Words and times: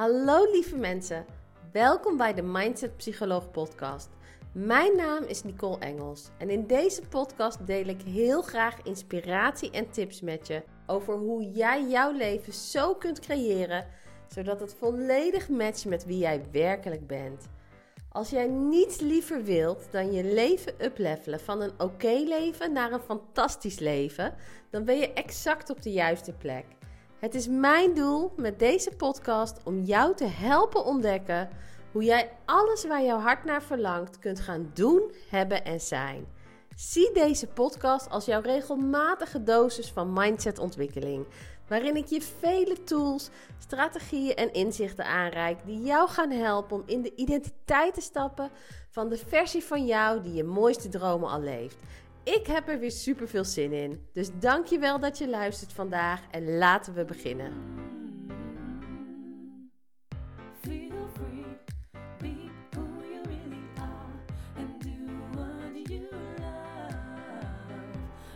Hallo 0.00 0.50
lieve 0.52 0.76
mensen, 0.76 1.26
welkom 1.72 2.16
bij 2.16 2.34
de 2.34 2.42
Mindset 2.42 2.96
Psycholoog 2.96 3.50
podcast. 3.50 4.08
Mijn 4.52 4.96
naam 4.96 5.22
is 5.24 5.42
Nicole 5.42 5.78
Engels 5.78 6.28
en 6.38 6.50
in 6.50 6.66
deze 6.66 7.02
podcast 7.08 7.66
deel 7.66 7.86
ik 7.86 8.02
heel 8.02 8.42
graag 8.42 8.82
inspiratie 8.82 9.70
en 9.70 9.90
tips 9.90 10.20
met 10.20 10.46
je 10.46 10.62
over 10.86 11.14
hoe 11.14 11.50
jij 11.50 11.88
jouw 11.88 12.12
leven 12.12 12.52
zo 12.52 12.94
kunt 12.94 13.20
creëren 13.20 13.86
zodat 14.28 14.60
het 14.60 14.74
volledig 14.78 15.48
matcht 15.48 15.84
met 15.84 16.04
wie 16.04 16.18
jij 16.18 16.42
werkelijk 16.52 17.06
bent. 17.06 17.48
Als 18.08 18.30
jij 18.30 18.46
niets 18.46 19.00
liever 19.00 19.44
wilt 19.44 19.88
dan 19.90 20.12
je 20.12 20.24
leven 20.24 20.74
uplevelen 20.84 21.40
van 21.40 21.60
een 21.60 21.80
oké 21.80 22.22
leven 22.26 22.72
naar 22.72 22.92
een 22.92 23.00
fantastisch 23.00 23.78
leven, 23.78 24.34
dan 24.70 24.84
ben 24.84 24.98
je 24.98 25.12
exact 25.12 25.70
op 25.70 25.82
de 25.82 25.92
juiste 25.92 26.32
plek. 26.32 26.64
Het 27.20 27.34
is 27.34 27.48
mijn 27.48 27.94
doel 27.94 28.32
met 28.36 28.58
deze 28.58 28.90
podcast 28.96 29.60
om 29.64 29.80
jou 29.80 30.14
te 30.16 30.24
helpen 30.24 30.84
ontdekken 30.84 31.48
hoe 31.92 32.04
jij 32.04 32.32
alles 32.44 32.86
waar 32.86 33.02
jouw 33.02 33.18
hart 33.18 33.44
naar 33.44 33.62
verlangt 33.62 34.18
kunt 34.18 34.40
gaan 34.40 34.70
doen, 34.74 35.12
hebben 35.28 35.64
en 35.64 35.80
zijn. 35.80 36.26
Zie 36.74 37.12
deze 37.12 37.46
podcast 37.46 38.10
als 38.10 38.24
jouw 38.24 38.40
regelmatige 38.40 39.42
dosis 39.42 39.90
van 39.90 40.12
mindsetontwikkeling, 40.12 41.26
waarin 41.68 41.96
ik 41.96 42.06
je 42.06 42.22
vele 42.22 42.82
tools, 42.84 43.30
strategieën 43.58 44.34
en 44.34 44.52
inzichten 44.52 45.04
aanreik 45.04 45.58
die 45.64 45.82
jou 45.82 46.08
gaan 46.08 46.30
helpen 46.30 46.76
om 46.76 46.82
in 46.86 47.02
de 47.02 47.14
identiteit 47.14 47.94
te 47.94 48.00
stappen 48.00 48.50
van 48.90 49.08
de 49.08 49.16
versie 49.16 49.64
van 49.64 49.86
jou 49.86 50.22
die 50.22 50.34
je 50.34 50.44
mooiste 50.44 50.88
dromen 50.88 51.30
al 51.30 51.40
leeft. 51.40 51.76
Ik 52.22 52.46
heb 52.46 52.68
er 52.68 52.78
weer 52.78 52.90
super 52.90 53.28
veel 53.28 53.44
zin 53.44 53.72
in. 53.72 54.06
Dus 54.12 54.28
dankjewel 54.40 54.98
dat 55.00 55.18
je 55.18 55.28
luistert 55.28 55.72
vandaag 55.72 56.20
en 56.30 56.58
laten 56.58 56.94
we 56.94 57.04
beginnen. 57.04 57.52
Feel 60.60 61.08
free, 61.14 61.44
be 62.18 62.50
who 62.70 62.82
you 63.10 63.22
really 63.24 63.62
are, 63.76 64.12
and 64.56 64.82
do 64.82 64.90
what 65.32 65.88
you 65.88 66.00
love. 66.36 66.94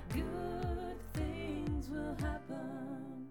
Good 0.08 0.96
things 1.12 1.88
will 1.88 2.14
happen. 2.22 3.28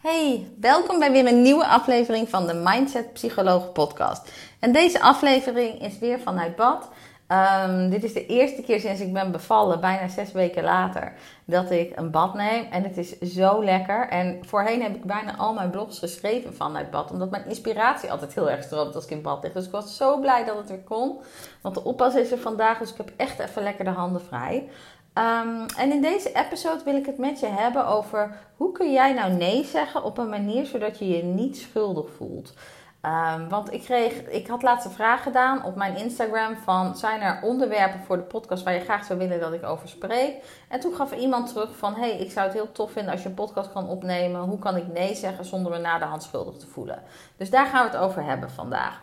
Hey, 0.00 0.50
welkom 0.60 0.98
bij 0.98 1.12
weer 1.12 1.26
een 1.26 1.42
nieuwe 1.42 1.66
aflevering 1.66 2.28
van 2.28 2.46
de 2.46 2.54
Mindset 2.54 3.12
Psycholoog 3.12 3.72
podcast. 3.72 4.32
En 4.58 4.72
deze 4.72 5.00
aflevering 5.00 5.82
is 5.82 5.98
weer 5.98 6.20
vanuit 6.20 6.56
bad. 6.56 6.88
Ehm, 7.28 7.90
dit 7.90 8.04
is 8.04 8.12
de 8.12 8.26
eerste 8.26 8.62
keer 8.62 8.80
sinds 8.80 9.00
ik 9.00 9.12
ben 9.12 9.32
bevallen, 9.32 9.80
bijna 9.80 10.08
zes 10.08 10.32
weken 10.32 10.62
later, 10.62 11.12
dat 11.44 11.70
ik 11.70 11.96
een 11.96 12.10
bad 12.10 12.34
neem. 12.34 12.64
En 12.70 12.82
het 12.82 12.96
is 12.96 13.18
zo 13.18 13.64
lekker. 13.64 14.08
En 14.08 14.38
voorheen 14.44 14.82
heb 14.82 14.94
ik 14.94 15.04
bijna 15.04 15.36
al 15.36 15.54
mijn 15.54 15.70
blogs 15.70 15.98
geschreven 15.98 16.54
vanuit 16.54 16.90
bad, 16.90 17.10
omdat 17.10 17.30
mijn 17.30 17.46
inspiratie 17.46 18.10
altijd 18.10 18.34
heel 18.34 18.50
erg 18.50 18.62
stroomt 18.62 18.94
als 18.94 19.04
ik 19.04 19.10
in 19.10 19.22
bad 19.22 19.42
lig. 19.42 19.52
Dus 19.52 19.66
ik 19.66 19.72
was 19.72 19.96
zo 19.96 20.18
blij 20.20 20.44
dat 20.44 20.56
het 20.56 20.68
weer 20.68 20.84
kon. 20.84 21.18
Want 21.60 21.74
de 21.74 21.84
oppas 21.84 22.14
is 22.14 22.32
er 22.32 22.38
vandaag, 22.38 22.78
dus 22.78 22.90
ik 22.90 22.96
heb 22.96 23.12
echt 23.16 23.38
even 23.38 23.62
lekker 23.62 23.84
de 23.84 23.90
handen 23.90 24.22
vrij. 24.22 24.68
Um, 25.14 25.66
en 25.76 25.92
in 25.92 26.02
deze 26.02 26.32
episode 26.32 26.84
wil 26.84 26.96
ik 26.96 27.06
het 27.06 27.18
met 27.18 27.40
je 27.40 27.46
hebben 27.46 27.86
over 27.86 28.36
hoe 28.56 28.72
kun 28.72 28.92
jij 28.92 29.12
nou 29.12 29.32
nee 29.32 29.64
zeggen 29.64 30.04
op 30.04 30.18
een 30.18 30.28
manier 30.28 30.66
zodat 30.66 30.98
je 30.98 31.08
je 31.08 31.22
niet 31.22 31.56
schuldig 31.56 32.06
voelt. 32.16 32.52
Um, 33.02 33.48
want 33.48 33.72
ik, 33.72 33.82
kreeg, 33.82 34.12
ik 34.22 34.46
had 34.46 34.62
laatst 34.62 34.86
een 34.86 34.92
vraag 34.92 35.22
gedaan 35.22 35.64
op 35.64 35.76
mijn 35.76 35.96
Instagram 35.96 36.56
van 36.56 36.96
zijn 36.96 37.20
er 37.20 37.40
onderwerpen 37.42 38.00
voor 38.00 38.16
de 38.16 38.22
podcast 38.22 38.62
waar 38.64 38.74
je 38.74 38.80
graag 38.80 39.04
zou 39.04 39.18
willen 39.18 39.40
dat 39.40 39.52
ik 39.52 39.64
over 39.64 39.88
spreek. 39.88 40.34
En 40.68 40.80
toen 40.80 40.94
gaf 40.94 41.12
iemand 41.12 41.48
terug 41.48 41.76
van 41.76 41.94
hey, 41.94 42.18
ik 42.18 42.30
zou 42.30 42.46
het 42.46 42.54
heel 42.54 42.72
tof 42.72 42.92
vinden 42.92 43.12
als 43.12 43.22
je 43.22 43.28
een 43.28 43.34
podcast 43.34 43.72
kan 43.72 43.88
opnemen. 43.88 44.40
Hoe 44.40 44.58
kan 44.58 44.76
ik 44.76 44.86
nee 44.86 45.14
zeggen 45.14 45.44
zonder 45.44 45.72
me 45.72 45.78
na 45.78 45.98
de 45.98 46.04
hand 46.04 46.22
schuldig 46.22 46.56
te 46.56 46.66
voelen? 46.66 47.02
Dus 47.36 47.50
daar 47.50 47.66
gaan 47.66 47.84
we 47.84 47.90
het 47.90 48.00
over 48.00 48.24
hebben 48.24 48.50
vandaag. 48.50 49.02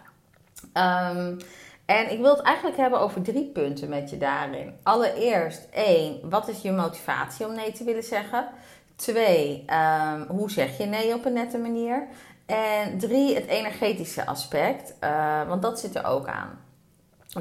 Um, 0.73 1.38
en 1.85 2.11
ik 2.11 2.19
wil 2.19 2.35
het 2.35 2.45
eigenlijk 2.45 2.78
hebben 2.78 3.00
over 3.00 3.22
drie 3.22 3.45
punten 3.45 3.89
met 3.89 4.09
je 4.09 4.17
daarin. 4.17 4.73
Allereerst, 4.84 5.67
één, 5.72 6.29
wat 6.29 6.47
is 6.47 6.61
je 6.61 6.72
motivatie 6.72 7.47
om 7.47 7.55
nee 7.55 7.72
te 7.72 7.84
willen 7.84 8.03
zeggen? 8.03 8.47
Twee, 8.95 9.66
um, 10.13 10.25
hoe 10.28 10.51
zeg 10.51 10.78
je 10.78 10.85
nee 10.85 11.13
op 11.13 11.25
een 11.25 11.34
nette 11.34 11.57
manier? 11.57 12.07
En 12.45 12.97
drie, 12.97 13.35
het 13.35 13.45
energetische 13.45 14.25
aspect, 14.25 14.94
uh, 15.03 15.47
want 15.47 15.61
dat 15.61 15.79
zit 15.79 15.95
er 15.95 16.06
ook 16.06 16.28
aan. 16.28 16.59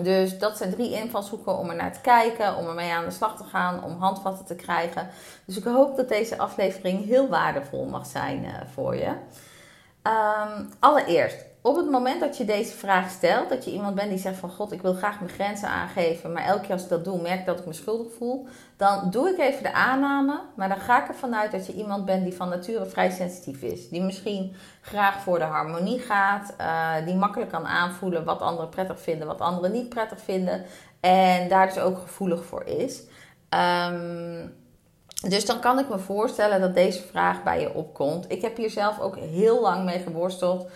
Dus 0.03 0.39
dat 0.39 0.57
zijn 0.57 0.71
drie 0.71 0.93
invalshoeken 0.93 1.59
om 1.59 1.71
er 1.71 1.77
naar 1.77 1.93
te 1.93 2.01
kijken, 2.01 2.57
om 2.57 2.67
ermee 2.67 2.93
aan 2.93 3.05
de 3.05 3.11
slag 3.11 3.37
te 3.37 3.45
gaan, 3.45 3.85
om 3.85 3.99
handvatten 3.99 4.47
te 4.47 4.55
krijgen. 4.55 5.09
Dus 5.45 5.57
ik 5.57 5.65
hoop 5.65 5.97
dat 5.97 6.09
deze 6.09 6.39
aflevering 6.39 7.05
heel 7.05 7.29
waardevol 7.29 7.85
mag 7.85 8.07
zijn 8.07 8.45
uh, 8.45 8.51
voor 8.73 8.97
je. 8.97 9.13
Um, 10.07 10.69
allereerst, 10.79 11.45
op 11.63 11.77
het 11.77 11.91
moment 11.91 12.21
dat 12.21 12.37
je 12.37 12.45
deze 12.45 12.73
vraag 12.73 13.11
stelt, 13.11 13.49
dat 13.49 13.65
je 13.65 13.71
iemand 13.73 13.95
bent 13.95 14.09
die 14.09 14.19
zegt 14.19 14.37
van 14.37 14.51
God, 14.51 14.73
ik 14.73 14.83
wil 14.83 14.95
graag 14.95 15.21
mijn 15.21 15.33
grenzen 15.33 15.69
aangeven, 15.69 16.33
maar 16.33 16.45
elke 16.45 16.61
keer 16.61 16.73
als 16.73 16.83
ik 16.83 16.89
dat 16.89 17.05
doe, 17.05 17.23
merk 17.23 17.47
dat 17.47 17.59
ik 17.59 17.67
me 17.67 17.73
schuldig 17.73 18.13
voel, 18.19 18.47
dan 18.77 19.11
doe 19.11 19.29
ik 19.29 19.39
even 19.39 19.63
de 19.63 19.73
aanname, 19.73 20.41
maar 20.57 20.69
dan 20.69 20.79
ga 20.81 21.03
ik 21.03 21.09
ervan 21.09 21.35
uit 21.35 21.53
dat 21.53 21.67
je 21.67 21.73
iemand 21.73 22.05
bent 22.05 22.25
die 22.25 22.35
van 22.35 22.49
nature 22.49 22.87
vrij 22.87 23.11
sensitief 23.11 23.63
is. 23.63 23.89
Die 23.89 24.03
misschien 24.03 24.57
graag 24.81 25.21
voor 25.21 25.39
de 25.39 25.45
harmonie 25.45 25.99
gaat, 25.99 26.55
uh, 26.61 27.07
die 27.07 27.15
makkelijk 27.15 27.51
kan 27.51 27.67
aanvoelen 27.67 28.25
wat 28.25 28.41
anderen 28.41 28.71
prettig 28.71 29.01
vinden, 29.01 29.27
wat 29.27 29.41
anderen 29.41 29.73
niet 29.73 29.89
prettig 29.89 30.21
vinden 30.21 30.65
en 31.01 31.49
daar 31.49 31.67
dus 31.67 31.79
ook 31.79 31.99
gevoelig 31.99 32.45
voor 32.45 32.65
is. 32.65 33.03
Um, 33.91 34.64
dus 35.29 35.47
dan 35.47 35.61
kan 35.61 35.79
ik 35.79 35.89
me 35.89 35.99
voorstellen 35.99 36.61
dat 36.61 36.75
deze 36.75 37.03
vraag 37.03 37.43
bij 37.43 37.61
je 37.61 37.75
opkomt. 37.75 38.25
Ik 38.29 38.43
heb 38.43 38.57
hier 38.57 38.71
zelf 38.71 39.01
ook 39.01 39.17
heel 39.17 39.61
lang 39.61 39.85
mee 39.85 39.99
geworsteld. 39.99 40.67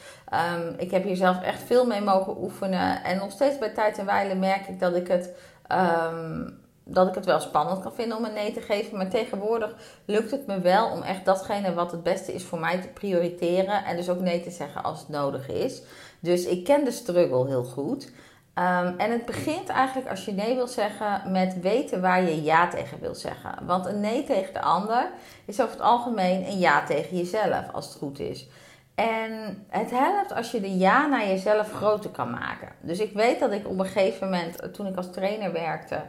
Um, 0.55 0.75
ik 0.77 0.91
heb 0.91 1.05
hier 1.05 1.17
zelf 1.17 1.43
echt 1.43 1.63
veel 1.63 1.87
mee 1.87 2.01
mogen 2.01 2.43
oefenen. 2.43 3.05
En 3.05 3.19
nog 3.19 3.31
steeds 3.31 3.59
bij 3.59 3.69
tijd 3.71 3.99
en 3.99 4.07
wijle 4.07 4.35
merk 4.35 4.67
ik 4.67 4.81
dat 4.81 4.95
ik 4.95 5.09
het. 5.09 5.35
Um, 5.73 6.67
dat 6.91 7.09
ik 7.09 7.15
het 7.15 7.25
wel 7.25 7.41
spannend 7.41 7.81
kan 7.81 7.95
vinden 7.95 8.17
om 8.17 8.25
een 8.25 8.33
nee 8.33 8.53
te 8.53 8.61
geven. 8.61 8.97
Maar 8.97 9.09
tegenwoordig 9.09 9.75
lukt 10.05 10.31
het 10.31 10.47
me 10.47 10.61
wel 10.61 10.91
om 10.91 11.03
echt 11.03 11.25
datgene 11.25 11.75
wat 11.75 11.91
het 11.91 12.03
beste 12.03 12.35
is 12.35 12.45
voor 12.45 12.61
mij 12.61 12.81
te 12.81 12.89
prioriteren. 12.89 13.85
En 13.85 13.97
dus 13.97 14.09
ook 14.09 14.21
nee 14.21 14.41
te 14.41 14.51
zeggen 14.51 14.83
als 14.83 14.99
het 14.99 15.09
nodig 15.09 15.49
is. 15.49 15.83
Dus 16.21 16.45
ik 16.45 16.65
ken 16.65 16.85
de 16.85 16.91
struggle 16.91 17.47
heel 17.47 17.65
goed. 17.65 18.11
Um, 18.59 18.95
en 18.99 19.11
het 19.11 19.25
begint 19.25 19.69
eigenlijk 19.69 20.09
als 20.09 20.25
je 20.25 20.33
nee 20.33 20.55
wil 20.55 20.67
zeggen 20.67 21.33
met 21.33 21.61
weten 21.61 22.01
waar 22.01 22.23
je 22.23 22.43
ja 22.43 22.69
tegen 22.69 23.01
wil 23.01 23.15
zeggen. 23.15 23.67
Want 23.67 23.87
een 23.87 24.01
nee 24.01 24.25
tegen 24.25 24.53
de 24.53 24.61
ander 24.61 25.11
is 25.45 25.61
over 25.61 25.73
het 25.73 25.83
algemeen 25.83 26.47
een 26.47 26.59
ja 26.59 26.85
tegen 26.85 27.17
jezelf, 27.17 27.73
als 27.73 27.87
het 27.87 27.95
goed 27.95 28.19
is. 28.19 28.49
En 28.95 29.65
het 29.69 29.91
helpt 29.91 30.35
als 30.35 30.51
je 30.51 30.61
de 30.61 30.77
ja 30.79 31.07
naar 31.07 31.27
jezelf 31.27 31.73
groter 31.73 32.11
kan 32.11 32.31
maken. 32.31 32.69
Dus 32.81 32.99
ik 32.99 33.13
weet 33.13 33.41
dat 33.41 33.53
ik 33.53 33.69
op 33.69 33.79
een 33.79 33.87
gegeven 33.87 34.31
moment, 34.31 34.75
toen 34.75 34.87
ik 34.87 34.97
als 34.97 35.11
trainer 35.11 35.53
werkte, 35.53 36.01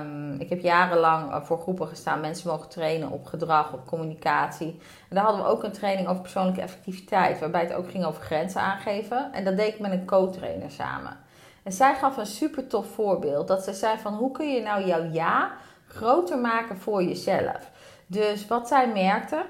um, 0.00 0.40
ik 0.40 0.48
heb 0.48 0.60
jarenlang 0.60 1.46
voor 1.46 1.58
groepen 1.58 1.88
gestaan, 1.88 2.20
mensen 2.20 2.50
mogen 2.50 2.68
trainen 2.68 3.10
op 3.10 3.26
gedrag, 3.26 3.72
op 3.72 3.86
communicatie. 3.86 4.80
En 5.08 5.16
daar 5.16 5.24
hadden 5.24 5.42
we 5.42 5.50
ook 5.50 5.62
een 5.62 5.72
training 5.72 6.08
over 6.08 6.22
persoonlijke 6.22 6.60
effectiviteit, 6.60 7.38
waarbij 7.38 7.60
het 7.60 7.74
ook 7.74 7.90
ging 7.90 8.04
over 8.04 8.22
grenzen 8.22 8.60
aangeven. 8.60 9.32
En 9.32 9.44
dat 9.44 9.56
deed 9.56 9.74
ik 9.74 9.80
met 9.80 9.92
een 9.92 10.06
co-trainer 10.06 10.70
samen. 10.70 11.24
En 11.66 11.72
zij 11.72 11.94
gaf 11.94 12.16
een 12.16 12.26
super 12.26 12.66
tof 12.66 12.86
voorbeeld. 12.86 13.48
Dat 13.48 13.64
ze 13.64 13.74
zei 13.74 13.98
van 13.98 14.14
hoe 14.14 14.30
kun 14.30 14.52
je 14.52 14.62
nou 14.62 14.84
jouw 14.84 15.02
ja 15.12 15.52
groter 15.86 16.38
maken 16.38 16.78
voor 16.78 17.02
jezelf. 17.02 17.70
Dus 18.06 18.46
wat 18.46 18.68
zij 18.68 18.88
merkte. 18.88 19.44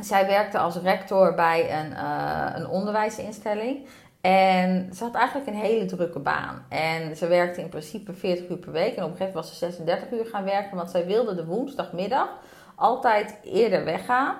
Zij 0.00 0.26
werkte 0.26 0.58
als 0.58 0.76
rector 0.76 1.34
bij 1.34 1.80
een, 1.80 1.90
uh, 1.90 2.46
een 2.54 2.68
onderwijsinstelling. 2.68 3.86
En 4.20 4.90
ze 4.94 5.04
had 5.04 5.14
eigenlijk 5.14 5.48
een 5.48 5.54
hele 5.54 5.84
drukke 5.84 6.18
baan. 6.18 6.64
En 6.68 7.16
ze 7.16 7.26
werkte 7.26 7.60
in 7.60 7.68
principe 7.68 8.12
40 8.12 8.48
uur 8.48 8.56
per 8.56 8.72
week. 8.72 8.96
En 8.96 9.04
op 9.04 9.10
een 9.10 9.16
gegeven 9.16 9.26
moment 9.26 9.34
was 9.34 9.48
ze 9.48 9.54
36 9.54 10.10
uur 10.10 10.26
gaan 10.26 10.44
werken. 10.44 10.76
Want 10.76 10.90
zij 10.90 11.06
wilde 11.06 11.34
de 11.34 11.46
woensdagmiddag 11.46 12.28
altijd 12.74 13.36
eerder 13.42 13.84
weggaan. 13.84 14.36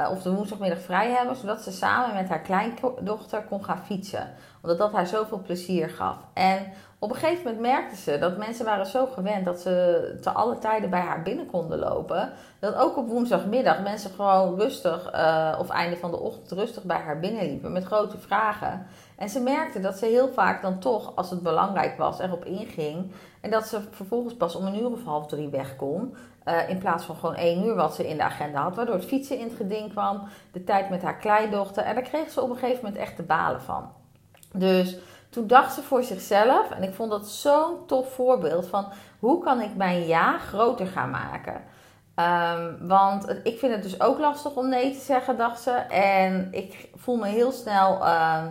Uh, 0.00 0.10
of 0.10 0.22
de 0.22 0.34
woensdagmiddag 0.34 0.80
vrij 0.80 1.10
hebben. 1.10 1.36
Zodat 1.36 1.62
ze 1.62 1.72
samen 1.72 2.14
met 2.14 2.28
haar 2.28 2.40
kleindochter 2.40 3.42
kon 3.42 3.64
gaan 3.64 3.84
fietsen 3.84 4.34
omdat 4.62 4.78
dat 4.78 4.92
haar 4.92 5.06
zoveel 5.06 5.42
plezier 5.42 5.88
gaf. 5.88 6.16
En 6.34 6.72
op 7.02 7.10
een 7.10 7.16
gegeven 7.16 7.44
moment 7.44 7.60
merkte 7.60 7.96
ze 7.96 8.18
dat 8.18 8.36
mensen 8.36 8.64
waren 8.64 8.86
zo 8.86 9.06
gewend 9.06 9.44
dat 9.44 9.60
ze 9.60 10.18
te 10.20 10.30
alle 10.30 10.58
tijden 10.58 10.90
bij 10.90 11.00
haar 11.00 11.22
binnen 11.22 11.46
konden 11.46 11.78
lopen. 11.78 12.32
Dat 12.58 12.74
ook 12.74 12.96
op 12.96 13.08
woensdagmiddag 13.08 13.82
mensen 13.82 14.10
gewoon 14.10 14.58
rustig, 14.58 15.14
uh, 15.14 15.56
of 15.58 15.68
einde 15.68 15.96
van 15.96 16.10
de 16.10 16.18
ochtend 16.18 16.50
rustig 16.50 16.82
bij 16.82 16.96
haar 16.96 17.20
binnenliepen 17.20 17.72
met 17.72 17.84
grote 17.84 18.18
vragen. 18.18 18.86
En 19.16 19.28
ze 19.28 19.40
merkte 19.40 19.80
dat 19.80 19.98
ze 19.98 20.06
heel 20.06 20.28
vaak 20.28 20.62
dan 20.62 20.78
toch, 20.78 21.16
als 21.16 21.30
het 21.30 21.42
belangrijk 21.42 21.98
was, 21.98 22.18
erop 22.18 22.44
inging. 22.44 23.12
En 23.40 23.50
dat 23.50 23.66
ze 23.66 23.80
vervolgens 23.90 24.34
pas 24.34 24.54
om 24.54 24.66
een 24.66 24.78
uur 24.78 24.90
of 24.90 25.04
half 25.04 25.26
drie 25.26 25.48
weg 25.48 25.76
kon. 25.76 26.14
Uh, 26.44 26.68
in 26.68 26.78
plaats 26.78 27.04
van 27.04 27.16
gewoon 27.16 27.34
één 27.34 27.64
uur 27.64 27.74
wat 27.74 27.94
ze 27.94 28.08
in 28.08 28.16
de 28.16 28.22
agenda 28.22 28.62
had. 28.62 28.76
Waardoor 28.76 28.94
het 28.94 29.04
fietsen 29.04 29.38
in 29.38 29.44
het 29.44 29.56
geding 29.56 29.90
kwam. 29.90 30.22
De 30.52 30.64
tijd 30.64 30.90
met 30.90 31.02
haar 31.02 31.16
kleindochter. 31.16 31.82
En 31.82 31.94
daar 31.94 32.04
kreeg 32.04 32.30
ze 32.30 32.42
op 32.42 32.50
een 32.50 32.56
gegeven 32.56 32.84
moment 32.84 33.02
echt 33.02 33.16
de 33.16 33.22
balen 33.22 33.62
van. 33.62 33.99
Dus 34.52 34.96
toen 35.30 35.46
dacht 35.46 35.74
ze 35.74 35.82
voor 35.82 36.02
zichzelf, 36.02 36.70
en 36.70 36.82
ik 36.82 36.94
vond 36.94 37.10
dat 37.10 37.28
zo'n 37.28 37.86
tof 37.86 38.12
voorbeeld 38.12 38.66
van 38.66 38.86
hoe 39.18 39.42
kan 39.44 39.60
ik 39.60 39.76
mijn 39.76 40.06
ja 40.06 40.38
groter 40.38 40.86
gaan 40.86 41.10
maken. 41.10 41.62
Ehm, 42.14 42.86
want 42.86 43.40
ik 43.42 43.58
vind 43.58 43.72
het 43.72 43.82
dus 43.82 44.00
ook 44.00 44.18
lastig 44.18 44.54
om 44.54 44.68
nee 44.68 44.92
te 44.92 45.00
zeggen, 45.00 45.36
dacht 45.36 45.60
ze. 45.60 45.70
En 45.70 46.48
ik 46.50 46.88
voel 46.94 47.16
me 47.16 47.26
heel 47.26 47.52
snel 47.52 48.04
ehm, 48.04 48.46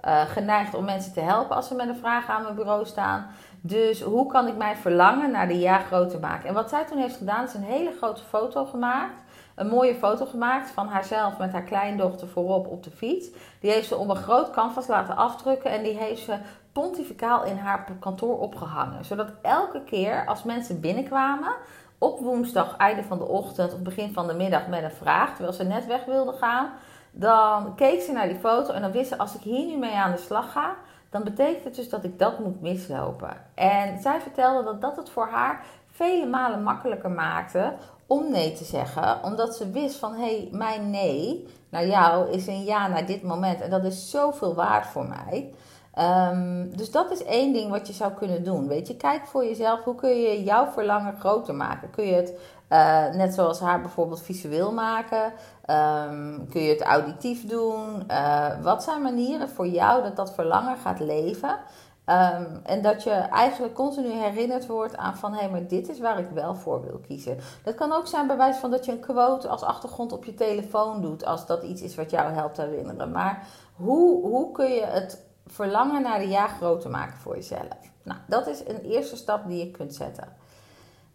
eh, 0.00 0.20
geneigd 0.20 0.74
om 0.74 0.84
mensen 0.84 1.12
te 1.12 1.20
helpen 1.20 1.56
als 1.56 1.68
ze 1.68 1.74
met 1.74 1.88
een 1.88 1.96
vraag 1.96 2.28
aan 2.28 2.42
mijn 2.42 2.54
bureau 2.54 2.86
staan. 2.86 3.26
Dus 3.60 4.02
hoe 4.02 4.26
kan 4.26 4.46
ik 4.46 4.56
mijn 4.56 4.76
verlangen 4.76 5.30
naar 5.30 5.48
de 5.48 5.58
ja 5.58 5.78
groter 5.78 6.20
maken? 6.20 6.48
En 6.48 6.54
wat 6.54 6.68
zij 6.68 6.84
toen 6.84 6.98
heeft 6.98 7.16
gedaan, 7.16 7.44
is 7.44 7.54
een 7.54 7.62
hele 7.62 7.92
grote 7.96 8.22
foto 8.28 8.64
gemaakt. 8.64 9.14
Een 9.54 9.66
mooie 9.66 9.94
foto 9.94 10.26
gemaakt 10.26 10.70
van 10.70 10.88
haarzelf 10.88 11.38
met 11.38 11.52
haar 11.52 11.62
kleindochter 11.62 12.28
voorop 12.28 12.66
op 12.66 12.82
de 12.82 12.90
fiets. 12.90 13.28
Die 13.60 13.70
heeft 13.70 13.88
ze 13.88 13.96
op 13.96 14.08
een 14.08 14.16
groot 14.16 14.50
canvas 14.50 14.86
laten 14.86 15.16
afdrukken 15.16 15.70
en 15.70 15.82
die 15.82 15.96
heeft 15.96 16.22
ze 16.22 16.36
pontificaal 16.72 17.44
in 17.44 17.56
haar 17.56 17.86
kantoor 18.00 18.38
opgehangen. 18.38 19.04
Zodat 19.04 19.32
elke 19.42 19.80
keer 19.84 20.26
als 20.26 20.42
mensen 20.42 20.80
binnenkwamen, 20.80 21.52
op 21.98 22.20
woensdag, 22.20 22.76
einde 22.76 23.02
van 23.02 23.18
de 23.18 23.28
ochtend 23.28 23.74
of 23.74 23.80
begin 23.80 24.12
van 24.12 24.26
de 24.26 24.34
middag 24.34 24.66
met 24.66 24.82
een 24.82 24.90
vraag, 24.90 25.28
terwijl 25.28 25.52
ze 25.52 25.64
net 25.64 25.86
weg 25.86 26.04
wilden 26.04 26.34
gaan, 26.34 26.70
dan 27.10 27.74
keek 27.74 28.00
ze 28.00 28.12
naar 28.12 28.28
die 28.28 28.38
foto 28.38 28.72
en 28.72 28.82
dan 28.82 28.92
wist 28.92 29.08
ze, 29.08 29.18
als 29.18 29.34
ik 29.34 29.40
hier 29.40 29.66
nu 29.66 29.76
mee 29.76 29.94
aan 29.94 30.12
de 30.12 30.18
slag 30.18 30.52
ga, 30.52 30.74
dan 31.10 31.24
betekent 31.24 31.64
het 31.64 31.74
dus 31.74 31.88
dat 31.88 32.04
ik 32.04 32.18
dat 32.18 32.38
moet 32.38 32.60
mislopen. 32.60 33.36
En 33.54 33.98
zij 33.98 34.20
vertelde 34.20 34.64
dat 34.64 34.80
dat 34.80 34.96
het 34.96 35.10
voor 35.10 35.28
haar 35.28 35.64
vele 35.90 36.26
malen 36.26 36.62
makkelijker 36.62 37.10
maakte 37.10 37.72
om 38.06 38.30
nee 38.30 38.52
te 38.52 38.64
zeggen, 38.64 39.24
omdat 39.24 39.56
ze 39.56 39.70
wist 39.70 39.96
van, 39.96 40.12
hé, 40.14 40.18
hey, 40.20 40.48
mijn 40.52 40.90
nee 40.90 41.46
naar 41.68 41.86
jou 41.86 42.30
is 42.30 42.46
een 42.46 42.64
ja 42.64 42.88
naar 42.88 43.06
dit 43.06 43.22
moment 43.22 43.60
en 43.60 43.70
dat 43.70 43.84
is 43.84 44.10
zoveel 44.10 44.54
waard 44.54 44.86
voor 44.86 45.06
mij. 45.08 45.52
Ehm, 45.94 46.68
dus 46.76 46.90
dat 46.90 47.10
is 47.10 47.24
één 47.24 47.52
ding 47.52 47.70
wat 47.70 47.86
je 47.86 47.92
zou 47.92 48.12
kunnen 48.12 48.44
doen. 48.44 48.68
Weet 48.68 48.86
je, 48.86 48.96
kijk 48.96 49.26
voor 49.26 49.44
jezelf, 49.44 49.84
hoe 49.84 49.94
kun 49.94 50.20
je 50.20 50.42
jouw 50.42 50.66
verlangen 50.66 51.16
groter 51.18 51.54
maken? 51.54 51.90
Kun 51.90 52.06
je 52.06 52.14
het 52.14 52.32
eh, 52.68 53.14
net 53.14 53.34
zoals 53.34 53.60
haar 53.60 53.80
bijvoorbeeld 53.80 54.22
visueel 54.22 54.72
maken? 54.72 55.32
Ehm, 55.64 56.46
kun 56.50 56.62
je 56.62 56.70
het 56.70 56.82
auditief 56.82 57.46
doen? 57.46 58.08
Eh, 58.08 58.48
wat 58.62 58.82
zijn 58.82 59.02
manieren 59.02 59.48
voor 59.48 59.66
jou 59.66 60.02
dat 60.02 60.16
dat 60.16 60.34
verlangen 60.34 60.76
gaat 60.76 61.00
leven? 61.00 61.58
Ehm, 62.04 62.56
en 62.62 62.82
dat 62.82 63.02
je 63.02 63.10
eigenlijk 63.10 63.74
continu 63.74 64.10
herinnerd 64.12 64.66
wordt 64.66 64.96
aan 64.96 65.16
van 65.16 65.32
hé, 65.32 65.38
hey, 65.38 65.50
maar 65.50 65.66
dit 65.66 65.88
is 65.88 66.00
waar 66.00 66.18
ik 66.18 66.30
wel 66.30 66.54
voor 66.54 66.82
wil 66.82 67.00
kiezen. 67.06 67.38
Dat 67.62 67.74
kan 67.74 67.92
ook 67.92 68.06
zijn 68.06 68.26
bij 68.26 68.36
wijze 68.36 68.60
van 68.60 68.70
dat 68.70 68.84
je 68.84 68.92
een 68.92 69.00
quote 69.00 69.48
als 69.48 69.62
achtergrond 69.62 70.12
op 70.12 70.24
je 70.24 70.34
telefoon 70.34 71.00
doet, 71.00 71.24
als 71.24 71.46
dat 71.46 71.62
iets 71.62 71.82
is 71.82 71.94
wat 71.94 72.10
jou 72.10 72.32
helpt 72.32 72.56
herinneren. 72.56 73.10
Maar 73.10 73.48
hoe, 73.74 74.26
hoe 74.26 74.52
kun 74.52 74.70
je 74.70 74.84
het 74.84 75.24
verlangen 75.46 76.02
naar 76.02 76.18
de 76.18 76.28
ja 76.28 76.46
groter 76.46 76.90
maken 76.90 77.18
voor 77.18 77.34
jezelf? 77.34 77.92
Nou, 78.02 78.18
dat 78.28 78.46
is 78.46 78.66
een 78.66 78.80
eerste 78.80 79.16
stap 79.16 79.46
die 79.46 79.64
je 79.64 79.70
kunt 79.70 79.94
zetten. 79.94 80.36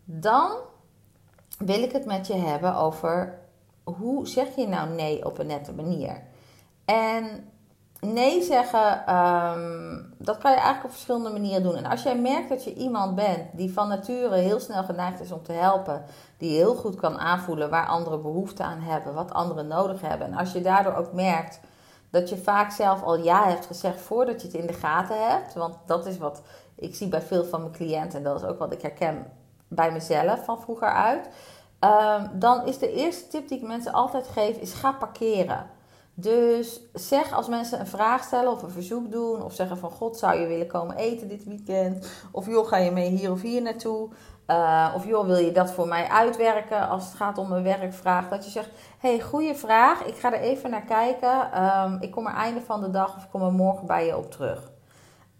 Dan 0.03 0.51
wil 1.57 1.83
ik 1.83 1.91
het 1.91 2.05
met 2.05 2.27
je 2.27 2.35
hebben 2.35 2.75
over 2.75 3.39
hoe 3.83 4.27
zeg 4.27 4.55
je 4.55 4.67
nou 4.67 4.89
nee 4.89 5.25
op 5.25 5.39
een 5.39 5.47
nette 5.47 5.73
manier. 5.73 6.23
En 6.85 7.48
nee 8.01 8.43
zeggen, 8.43 9.05
ehm, 9.05 10.01
dat 10.17 10.37
kan 10.37 10.51
je 10.51 10.57
eigenlijk 10.57 10.85
op 10.85 10.91
verschillende 10.91 11.29
manieren 11.29 11.63
doen. 11.63 11.75
En 11.75 11.85
als 11.85 12.03
jij 12.03 12.17
merkt 12.17 12.49
dat 12.49 12.63
je 12.63 12.73
iemand 12.73 13.15
bent 13.15 13.43
die 13.51 13.73
van 13.73 13.87
nature 13.87 14.35
heel 14.35 14.59
snel 14.59 14.83
geneigd 14.83 15.19
is 15.19 15.31
om 15.31 15.43
te 15.43 15.51
helpen, 15.51 16.03
die 16.37 16.55
heel 16.55 16.75
goed 16.75 16.95
kan 16.95 17.17
aanvoelen 17.17 17.69
waar 17.69 17.87
anderen 17.87 18.21
behoefte 18.21 18.63
aan 18.63 18.79
hebben, 18.79 19.13
wat 19.13 19.33
anderen 19.33 19.67
nodig 19.67 20.01
hebben. 20.01 20.27
En 20.27 20.33
als 20.33 20.51
je 20.51 20.61
daardoor 20.61 20.93
ook 20.93 21.13
merkt 21.13 21.59
dat 22.09 22.29
je 22.29 22.37
vaak 22.37 22.71
zelf 22.71 23.03
al 23.03 23.17
ja 23.17 23.47
hebt 23.47 23.65
gezegd 23.65 24.01
voordat 24.01 24.41
je 24.41 24.47
het 24.47 24.55
in 24.55 24.67
de 24.67 24.73
gaten 24.73 25.29
hebt, 25.29 25.53
want 25.53 25.75
dat 25.85 26.05
is 26.05 26.17
wat 26.17 26.41
ik 26.75 26.95
zie 26.95 27.07
bij 27.07 27.21
veel 27.21 27.45
van 27.45 27.61
mijn 27.61 27.73
cliënten 27.73 28.17
en 28.17 28.23
dat 28.23 28.41
is 28.41 28.47
ook 28.47 28.59
wat 28.59 28.73
ik 28.73 28.81
herken 28.81 29.31
bij 29.67 29.91
mezelf 29.91 30.45
van 30.45 30.61
vroeger 30.61 30.91
uit. 30.91 31.29
Um, 31.79 32.39
dan 32.39 32.65
is 32.65 32.77
de 32.77 32.93
eerste 32.93 33.27
tip 33.27 33.47
die 33.47 33.57
ik 33.57 33.67
mensen 33.67 33.93
altijd 33.93 34.27
geef, 34.27 34.57
is 34.57 34.73
ga 34.73 34.91
parkeren. 34.91 35.69
Dus 36.21 36.81
zeg 36.93 37.33
als 37.33 37.47
mensen 37.47 37.79
een 37.79 37.87
vraag 37.87 38.23
stellen 38.23 38.51
of 38.51 38.63
een 38.63 38.69
verzoek 38.69 39.11
doen, 39.11 39.43
of 39.43 39.53
zeggen 39.53 39.77
van 39.77 39.91
God, 39.91 40.17
zou 40.17 40.39
je 40.39 40.47
willen 40.47 40.67
komen 40.67 40.95
eten 40.95 41.27
dit 41.27 41.43
weekend? 41.43 42.11
Of 42.31 42.45
joh, 42.45 42.67
ga 42.67 42.77
je 42.77 42.91
mee 42.91 43.09
hier 43.09 43.31
of 43.31 43.41
hier 43.41 43.61
naartoe? 43.61 44.09
Uh, 44.47 44.93
of 44.95 45.05
joh, 45.05 45.25
wil 45.25 45.37
je 45.37 45.51
dat 45.51 45.71
voor 45.71 45.87
mij 45.87 46.07
uitwerken 46.07 46.89
als 46.89 47.05
het 47.05 47.13
gaat 47.13 47.37
om 47.37 47.51
een 47.51 47.63
werkvraag? 47.63 48.29
Dat 48.29 48.45
je 48.45 48.51
zegt, 48.51 48.69
hey, 48.97 49.21
goede 49.21 49.55
vraag, 49.55 50.03
ik 50.03 50.15
ga 50.15 50.33
er 50.33 50.39
even 50.39 50.69
naar 50.69 50.85
kijken. 50.85 51.63
Um, 51.63 51.97
ik 52.01 52.11
kom 52.11 52.27
er 52.27 52.33
einde 52.33 52.61
van 52.61 52.81
de 52.81 52.89
dag 52.89 53.15
of 53.15 53.23
ik 53.23 53.29
kom 53.31 53.41
er 53.41 53.51
morgen 53.51 53.87
bij 53.87 54.05
je 54.05 54.17
op 54.17 54.31
terug. 54.31 54.68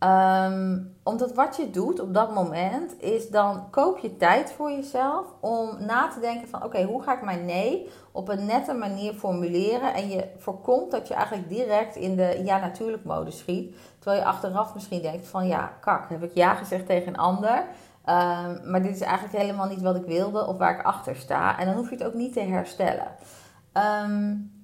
Um, 0.03 0.95
omdat 1.03 1.33
wat 1.33 1.55
je 1.55 1.69
doet 1.69 1.99
op 1.99 2.13
dat 2.13 2.33
moment 2.33 3.01
is 3.01 3.29
dan 3.29 3.69
koop 3.69 3.97
je 3.97 4.17
tijd 4.17 4.51
voor 4.51 4.71
jezelf 4.71 5.25
om 5.39 5.85
na 5.85 6.07
te 6.07 6.19
denken 6.19 6.47
van 6.47 6.63
oké, 6.63 6.83
hoe 6.83 7.03
ga 7.03 7.15
ik 7.15 7.23
mijn 7.23 7.45
nee 7.45 7.89
op 8.11 8.29
een 8.29 8.45
nette 8.45 8.73
manier 8.73 9.13
formuleren? 9.13 9.93
En 9.93 10.09
je 10.09 10.27
voorkomt 10.37 10.91
dat 10.91 11.07
je 11.07 11.13
eigenlijk 11.13 11.49
direct 11.49 11.95
in 11.95 12.15
de 12.15 12.41
ja 12.43 12.59
natuurlijk 12.59 13.03
mode 13.03 13.31
schiet, 13.31 13.75
terwijl 13.99 14.21
je 14.21 14.27
achteraf 14.27 14.73
misschien 14.73 15.01
denkt 15.01 15.27
van 15.27 15.47
ja, 15.47 15.71
kak, 15.81 16.09
heb 16.09 16.23
ik 16.23 16.33
ja 16.33 16.53
gezegd 16.53 16.85
tegen 16.85 17.07
een 17.07 17.19
ander, 17.19 17.57
um, 17.57 18.59
maar 18.71 18.81
dit 18.81 18.95
is 18.95 19.01
eigenlijk 19.01 19.37
helemaal 19.37 19.67
niet 19.67 19.81
wat 19.81 19.95
ik 19.95 20.05
wilde 20.05 20.45
of 20.45 20.57
waar 20.57 20.79
ik 20.79 20.85
achter 20.85 21.15
sta. 21.15 21.59
En 21.59 21.65
dan 21.65 21.75
hoef 21.75 21.89
je 21.89 21.95
het 21.95 22.05
ook 22.05 22.13
niet 22.13 22.33
te 22.33 22.39
herstellen. 22.39 23.07
Um, 23.73 24.58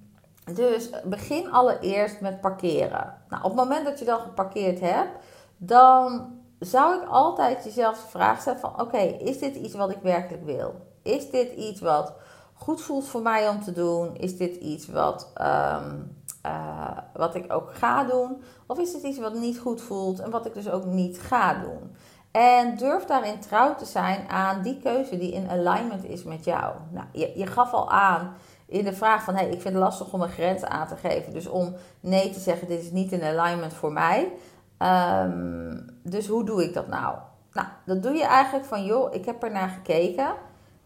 dus 0.54 0.90
begin 1.04 1.50
allereerst 1.52 2.20
met 2.20 2.40
parkeren. 2.40 3.14
Nou, 3.28 3.42
op 3.42 3.50
het 3.50 3.58
moment 3.58 3.84
dat 3.84 3.98
je 3.98 4.04
dan 4.04 4.20
geparkeerd 4.20 4.80
hebt, 4.80 5.24
dan 5.56 6.34
zou 6.58 7.02
ik 7.02 7.08
altijd 7.08 7.64
jezelf 7.64 8.00
de 8.00 8.08
vraag 8.08 8.40
stellen 8.40 8.60
van... 8.60 8.80
Oké, 8.80 8.98
is 8.98 9.38
dit 9.38 9.56
iets 9.56 9.74
wat 9.74 9.90
ik 9.90 9.98
werkelijk 10.02 10.44
wil? 10.44 10.74
Is 11.02 11.30
dit 11.30 11.52
iets 11.52 11.80
wat 11.80 12.12
goed 12.54 12.82
voelt 12.82 13.08
voor 13.08 13.22
mij 13.22 13.48
om 13.48 13.62
te 13.62 13.72
doen? 13.72 14.16
Is 14.16 14.36
dit 14.36 14.56
iets 14.56 14.86
wat, 14.86 15.32
um, 15.40 16.16
uh, 16.46 16.98
wat 17.12 17.34
ik 17.34 17.52
ook 17.52 17.74
ga 17.74 18.04
doen? 18.04 18.42
Of 18.66 18.78
is 18.78 18.92
dit 18.92 19.02
iets 19.02 19.18
wat 19.18 19.34
niet 19.34 19.58
goed 19.58 19.80
voelt 19.80 20.20
en 20.20 20.30
wat 20.30 20.46
ik 20.46 20.54
dus 20.54 20.70
ook 20.70 20.84
niet 20.84 21.18
ga 21.18 21.54
doen? 21.54 21.96
En 22.30 22.76
durf 22.76 23.04
daarin 23.04 23.40
trouw 23.40 23.74
te 23.74 23.84
zijn 23.84 24.28
aan 24.28 24.62
die 24.62 24.78
keuze 24.78 25.18
die 25.18 25.32
in 25.32 25.50
alignment 25.50 26.04
is 26.04 26.22
met 26.22 26.44
jou. 26.44 26.74
Nou, 26.90 27.06
je, 27.12 27.32
je 27.34 27.46
gaf 27.46 27.72
al 27.72 27.90
aan 27.90 28.34
in 28.66 28.84
de 28.84 28.92
vraag 28.92 29.24
van, 29.24 29.34
hey, 29.34 29.46
ik 29.46 29.60
vind 29.60 29.74
het 29.74 29.82
lastig 29.82 30.12
om 30.12 30.20
een 30.20 30.28
grens 30.28 30.64
aan 30.64 30.86
te 30.86 30.96
geven. 30.96 31.32
Dus 31.32 31.46
om 31.46 31.74
nee 32.00 32.30
te 32.30 32.40
zeggen, 32.40 32.68
dit 32.68 32.82
is 32.82 32.90
niet 32.90 33.12
in 33.12 33.22
alignment 33.22 33.74
voor 33.74 33.92
mij. 33.92 34.32
Um, 34.78 35.86
dus 36.02 36.26
hoe 36.26 36.44
doe 36.44 36.64
ik 36.64 36.74
dat 36.74 36.88
nou? 36.88 37.16
Nou, 37.52 37.68
dat 37.84 38.02
doe 38.02 38.14
je 38.14 38.24
eigenlijk 38.24 38.66
van, 38.66 38.84
joh, 38.84 39.14
ik 39.14 39.24
heb 39.24 39.42
er 39.42 39.50
naar 39.50 39.68
gekeken. 39.68 40.34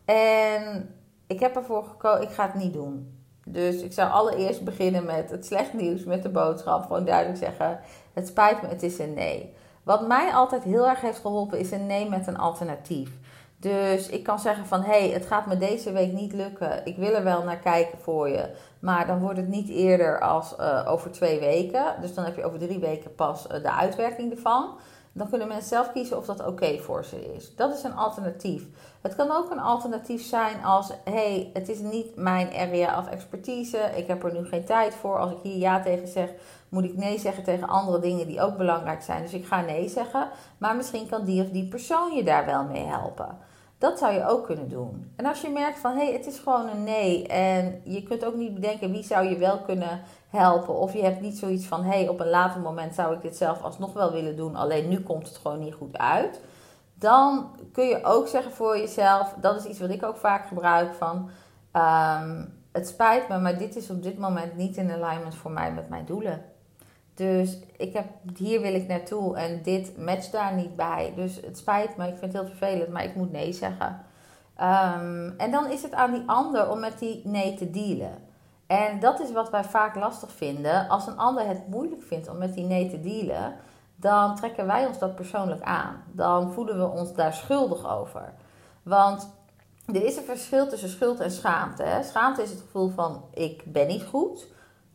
En 0.04 0.94
ik 1.26 1.40
heb 1.40 1.56
ervoor 1.56 1.84
gekozen, 1.84 2.22
ik 2.22 2.30
ga 2.30 2.46
het 2.46 2.54
niet 2.54 2.72
doen. 2.72 3.18
Dus 3.44 3.82
ik 3.82 3.92
zou 3.92 4.10
allereerst 4.10 4.64
beginnen 4.64 5.04
met 5.04 5.30
het 5.30 5.46
slecht 5.46 5.72
nieuws, 5.72 6.04
met 6.04 6.22
de 6.22 6.28
boodschap. 6.28 6.82
Gewoon 6.82 7.04
duidelijk 7.04 7.38
zeggen, 7.38 7.80
het 8.12 8.26
spijt 8.26 8.62
me, 8.62 8.68
het 8.68 8.82
is 8.82 8.98
een 8.98 9.14
nee. 9.14 9.54
Wat 9.82 10.06
mij 10.06 10.32
altijd 10.32 10.62
heel 10.62 10.88
erg 10.88 11.00
heeft 11.00 11.20
geholpen, 11.20 11.58
is 11.58 11.70
een 11.70 11.86
nee 11.86 12.08
met 12.08 12.26
een 12.26 12.38
alternatief. 12.38 13.10
Dus 13.60 14.08
ik 14.08 14.22
kan 14.22 14.38
zeggen 14.38 14.66
van, 14.66 14.82
hé, 14.82 14.98
hey, 14.98 15.08
het 15.08 15.26
gaat 15.26 15.46
me 15.46 15.56
deze 15.56 15.92
week 15.92 16.12
niet 16.12 16.32
lukken. 16.32 16.86
Ik 16.86 16.96
wil 16.96 17.14
er 17.14 17.24
wel 17.24 17.42
naar 17.42 17.58
kijken 17.58 17.98
voor 17.98 18.28
je. 18.28 18.50
Maar 18.78 19.06
dan 19.06 19.20
wordt 19.20 19.36
het 19.36 19.48
niet 19.48 19.68
eerder 19.68 20.20
als 20.20 20.54
uh, 20.60 20.84
over 20.86 21.10
twee 21.10 21.40
weken. 21.40 21.84
Dus 22.00 22.14
dan 22.14 22.24
heb 22.24 22.36
je 22.36 22.44
over 22.44 22.58
drie 22.58 22.78
weken 22.78 23.14
pas 23.14 23.46
uh, 23.46 23.62
de 23.62 23.72
uitwerking 23.72 24.30
ervan. 24.30 24.78
Dan 25.12 25.28
kunnen 25.28 25.48
mensen 25.48 25.68
zelf 25.68 25.92
kiezen 25.92 26.16
of 26.16 26.26
dat 26.26 26.46
oké 26.46 26.78
voor 26.78 27.04
ze 27.04 27.34
is. 27.34 27.54
Dat 27.56 27.74
is 27.74 27.82
een 27.82 27.94
alternatief. 27.94 28.62
Het 29.00 29.16
kan 29.16 29.30
ook 29.30 29.50
een 29.50 29.60
alternatief 29.60 30.22
zijn 30.22 30.64
als, 30.64 30.92
hey, 31.04 31.50
het 31.52 31.68
is 31.68 31.78
niet 31.78 32.16
mijn 32.16 32.48
area 32.54 32.98
of 32.98 33.08
expertise. 33.08 33.90
Ik 33.96 34.06
heb 34.06 34.24
er 34.24 34.32
nu 34.32 34.44
geen 34.44 34.64
tijd 34.64 34.94
voor. 34.94 35.18
Als 35.18 35.30
ik 35.30 35.38
hier 35.42 35.58
ja 35.58 35.80
tegen 35.80 36.08
zeg, 36.08 36.28
moet 36.68 36.84
ik 36.84 36.96
nee 36.96 37.18
zeggen 37.18 37.44
tegen 37.44 37.68
andere 37.68 38.00
dingen 38.00 38.26
die 38.26 38.42
ook 38.42 38.56
belangrijk 38.56 39.02
zijn. 39.02 39.22
Dus 39.22 39.32
ik 39.32 39.46
ga 39.46 39.60
nee 39.60 39.88
zeggen. 39.88 40.28
Maar 40.58 40.76
misschien 40.76 41.08
kan 41.08 41.24
die 41.24 41.42
of 41.42 41.48
die 41.48 41.68
persoon 41.68 42.12
je 42.12 42.24
daar 42.24 42.46
wel 42.46 42.64
mee 42.64 42.84
helpen. 42.84 43.48
Dat 43.80 43.98
zou 43.98 44.12
je 44.12 44.26
ook 44.26 44.46
kunnen 44.46 44.68
doen. 44.68 45.12
En 45.16 45.26
als 45.26 45.40
je 45.40 45.48
merkt 45.48 45.78
van 45.78 45.96
hé, 45.96 46.04
hey, 46.04 46.12
het 46.12 46.26
is 46.26 46.38
gewoon 46.38 46.68
een 46.68 46.84
nee 46.84 47.26
en 47.26 47.80
je 47.84 48.02
kunt 48.02 48.24
ook 48.24 48.34
niet 48.34 48.54
bedenken 48.54 48.90
wie 48.90 49.02
zou 49.02 49.28
je 49.28 49.36
wel 49.36 49.58
kunnen 49.58 50.00
helpen. 50.28 50.74
Of 50.74 50.92
je 50.92 51.02
hebt 51.02 51.20
niet 51.20 51.38
zoiets 51.38 51.66
van 51.66 51.82
hé, 51.82 51.98
hey, 51.98 52.08
op 52.08 52.20
een 52.20 52.28
later 52.28 52.60
moment 52.60 52.94
zou 52.94 53.14
ik 53.14 53.22
dit 53.22 53.36
zelf 53.36 53.62
alsnog 53.62 53.92
wel 53.92 54.12
willen 54.12 54.36
doen, 54.36 54.56
alleen 54.56 54.88
nu 54.88 55.00
komt 55.00 55.28
het 55.28 55.36
gewoon 55.36 55.58
niet 55.58 55.74
goed 55.74 55.98
uit. 55.98 56.40
Dan 56.94 57.50
kun 57.72 57.86
je 57.86 58.04
ook 58.04 58.28
zeggen 58.28 58.52
voor 58.52 58.78
jezelf, 58.78 59.34
dat 59.40 59.56
is 59.56 59.64
iets 59.64 59.80
wat 59.80 59.90
ik 59.90 60.02
ook 60.02 60.16
vaak 60.16 60.46
gebruik 60.46 60.94
van 60.94 61.30
um, 61.72 62.54
het 62.72 62.88
spijt 62.88 63.28
me, 63.28 63.38
maar 63.38 63.58
dit 63.58 63.76
is 63.76 63.90
op 63.90 64.02
dit 64.02 64.18
moment 64.18 64.56
niet 64.56 64.76
in 64.76 64.90
alignment 64.90 65.34
voor 65.34 65.50
mij 65.50 65.72
met 65.72 65.88
mijn 65.88 66.04
doelen. 66.04 66.44
Dus 67.20 67.58
ik 67.76 67.92
heb, 67.92 68.06
hier 68.36 68.60
wil 68.60 68.74
ik 68.74 68.88
naartoe 68.88 69.36
en 69.36 69.62
dit 69.62 69.98
matcht 69.98 70.32
daar 70.32 70.54
niet 70.54 70.76
bij. 70.76 71.12
Dus 71.16 71.40
het 71.40 71.58
spijt 71.58 71.96
me, 71.96 72.08
ik 72.08 72.16
vind 72.18 72.32
het 72.32 72.42
heel 72.42 72.56
vervelend, 72.56 72.88
maar 72.88 73.04
ik 73.04 73.14
moet 73.14 73.32
nee 73.32 73.52
zeggen. 73.52 74.00
Um, 74.60 75.34
en 75.38 75.50
dan 75.50 75.70
is 75.70 75.82
het 75.82 75.92
aan 75.92 76.12
die 76.12 76.22
ander 76.26 76.70
om 76.70 76.80
met 76.80 76.98
die 76.98 77.20
nee 77.24 77.54
te 77.54 77.70
dealen. 77.70 78.14
En 78.66 79.00
dat 79.00 79.20
is 79.20 79.32
wat 79.32 79.50
wij 79.50 79.64
vaak 79.64 79.94
lastig 79.94 80.32
vinden. 80.32 80.88
Als 80.88 81.06
een 81.06 81.18
ander 81.18 81.46
het 81.46 81.68
moeilijk 81.68 82.02
vindt 82.02 82.28
om 82.28 82.38
met 82.38 82.54
die 82.54 82.64
nee 82.64 82.90
te 82.90 83.00
dealen, 83.00 83.54
dan 83.96 84.36
trekken 84.36 84.66
wij 84.66 84.86
ons 84.86 84.98
dat 84.98 85.14
persoonlijk 85.14 85.62
aan. 85.62 86.02
Dan 86.12 86.52
voelen 86.52 86.78
we 86.78 86.86
ons 86.86 87.14
daar 87.14 87.34
schuldig 87.34 87.98
over. 87.98 88.32
Want 88.82 89.30
er 89.86 90.04
is 90.04 90.16
een 90.16 90.24
verschil 90.24 90.68
tussen 90.68 90.88
schuld 90.88 91.20
en 91.20 91.30
schaamte. 91.30 91.82
Hè? 91.82 92.02
Schaamte 92.02 92.42
is 92.42 92.50
het 92.50 92.60
gevoel 92.60 92.88
van 92.88 93.24
ik 93.34 93.62
ben 93.72 93.86
niet 93.86 94.04
goed. 94.04 94.46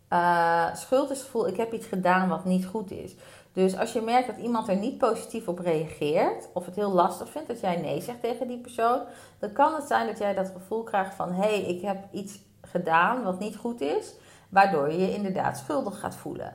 Uh, 0.09 0.75
schuld 0.75 1.09
is 1.09 1.17
het 1.17 1.25
gevoel 1.25 1.47
ik 1.47 1.57
heb 1.57 1.73
iets 1.73 1.87
gedaan 1.87 2.29
wat 2.29 2.45
niet 2.45 2.65
goed 2.65 2.91
is. 2.91 3.15
Dus 3.53 3.77
als 3.77 3.93
je 3.93 4.01
merkt 4.01 4.27
dat 4.27 4.37
iemand 4.37 4.67
er 4.67 4.75
niet 4.75 4.97
positief 4.97 5.47
op 5.47 5.59
reageert, 5.59 6.49
of 6.53 6.65
het 6.65 6.75
heel 6.75 6.91
lastig 6.91 7.29
vindt 7.29 7.47
dat 7.47 7.59
jij 7.59 7.75
nee 7.75 8.01
zegt 8.01 8.21
tegen 8.21 8.47
die 8.47 8.57
persoon, 8.57 9.01
dan 9.39 9.51
kan 9.51 9.73
het 9.73 9.87
zijn 9.87 10.07
dat 10.07 10.17
jij 10.17 10.33
dat 10.33 10.51
gevoel 10.53 10.83
krijgt 10.83 11.15
van 11.15 11.31
hé, 11.31 11.41
hey, 11.41 11.61
ik 11.61 11.81
heb 11.81 11.97
iets 12.11 12.39
gedaan 12.61 13.23
wat 13.23 13.39
niet 13.39 13.55
goed 13.55 13.81
is, 13.81 14.13
waardoor 14.49 14.91
je 14.91 14.97
je 14.97 15.13
inderdaad 15.13 15.57
schuldig 15.57 15.99
gaat 15.99 16.15
voelen. 16.15 16.53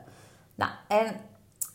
Nou, 0.54 0.70
en 0.88 1.20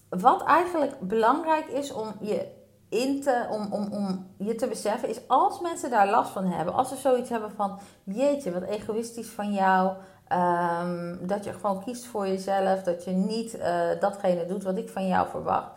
wat 0.10 0.44
eigenlijk 0.44 1.00
belangrijk 1.00 1.68
is 1.68 1.94
om 1.94 2.14
je 2.22 2.48
in 2.90 3.22
te, 3.22 3.48
om, 3.50 3.74
om, 3.74 3.92
om 3.92 4.28
je 4.38 4.56
te 4.56 4.68
beseffen, 4.68 5.10
is 5.10 5.28
als 5.28 5.60
mensen 5.60 5.90
daar 5.90 6.10
last 6.10 6.32
van 6.32 6.46
hebben, 6.46 6.74
als 6.74 6.90
ze 6.90 6.96
zoiets 6.96 7.30
hebben 7.30 7.52
van 7.52 7.80
jeetje, 8.04 8.52
wat 8.52 8.64
egoïstisch 8.64 9.30
van 9.30 9.54
jou. 9.54 9.94
Um, 10.36 11.28
dat 11.28 11.44
je 11.44 11.54
gewoon 11.54 11.84
kiest 11.84 12.06
voor 12.06 12.28
jezelf, 12.28 12.84
dat 12.84 13.04
je 13.04 13.12
niet 13.12 13.56
uh, 13.56 13.80
datgene 14.00 14.46
doet 14.46 14.64
wat 14.64 14.78
ik 14.78 14.90
van 14.90 15.08
jou 15.08 15.28
verwacht. 15.28 15.70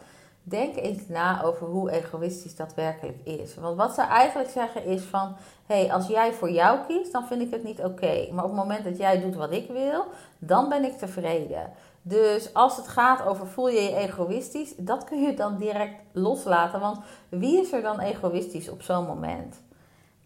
Denk 0.43 0.77
eens 0.77 1.09
na 1.09 1.43
over 1.43 1.67
hoe 1.67 1.91
egoïstisch 1.91 2.57
dat 2.57 2.75
werkelijk 2.75 3.19
is. 3.25 3.55
Want 3.55 3.77
wat 3.77 3.95
ze 3.95 4.03
eigenlijk 4.03 4.51
zeggen 4.51 4.85
is 4.85 5.03
van, 5.03 5.37
hé, 5.67 5.81
hey, 5.81 5.93
als 5.93 6.07
jij 6.07 6.33
voor 6.33 6.51
jou 6.51 6.79
kiest, 6.87 7.13
dan 7.13 7.27
vind 7.27 7.43
ik 7.43 7.51
het 7.51 7.65
niet 7.65 7.85
oké. 7.85 8.29
Maar 8.33 8.45
op 8.45 8.51
het 8.51 8.59
moment 8.59 8.85
dat 8.85 8.99
jij 8.99 9.21
doet 9.21 9.35
wat 9.35 9.53
ik 9.53 9.71
wil, 9.71 10.05
dan 10.39 10.69
ben 10.69 10.85
ik 10.85 10.99
tevreden. 10.99 11.71
Dus 12.03 12.55
als 12.55 12.77
het 12.77 12.89
gaat 12.89 13.27
over 13.27 13.47
voel 13.47 13.69
je 13.69 13.81
je 13.81 13.97
egoïstisch, 13.97 14.75
dat 14.77 15.05
kun 15.05 15.23
je 15.23 15.35
dan 15.35 15.57
direct 15.57 16.01
loslaten. 16.13 16.81
Want 16.81 16.99
wie 17.29 17.61
is 17.61 17.73
er 17.73 17.83
dan 17.83 18.01
egoïstisch 18.01 18.69
op 18.69 18.83
zo'n 18.83 19.07
moment? 19.07 19.61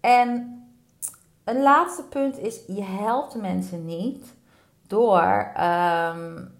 En 0.00 0.56
een 1.44 1.62
laatste 1.62 2.04
punt 2.04 2.38
is, 2.38 2.60
je 2.66 2.82
helpt 2.82 3.34
mensen 3.34 3.84
niet 3.84 4.34
door 4.86 5.52
um, 5.60 6.54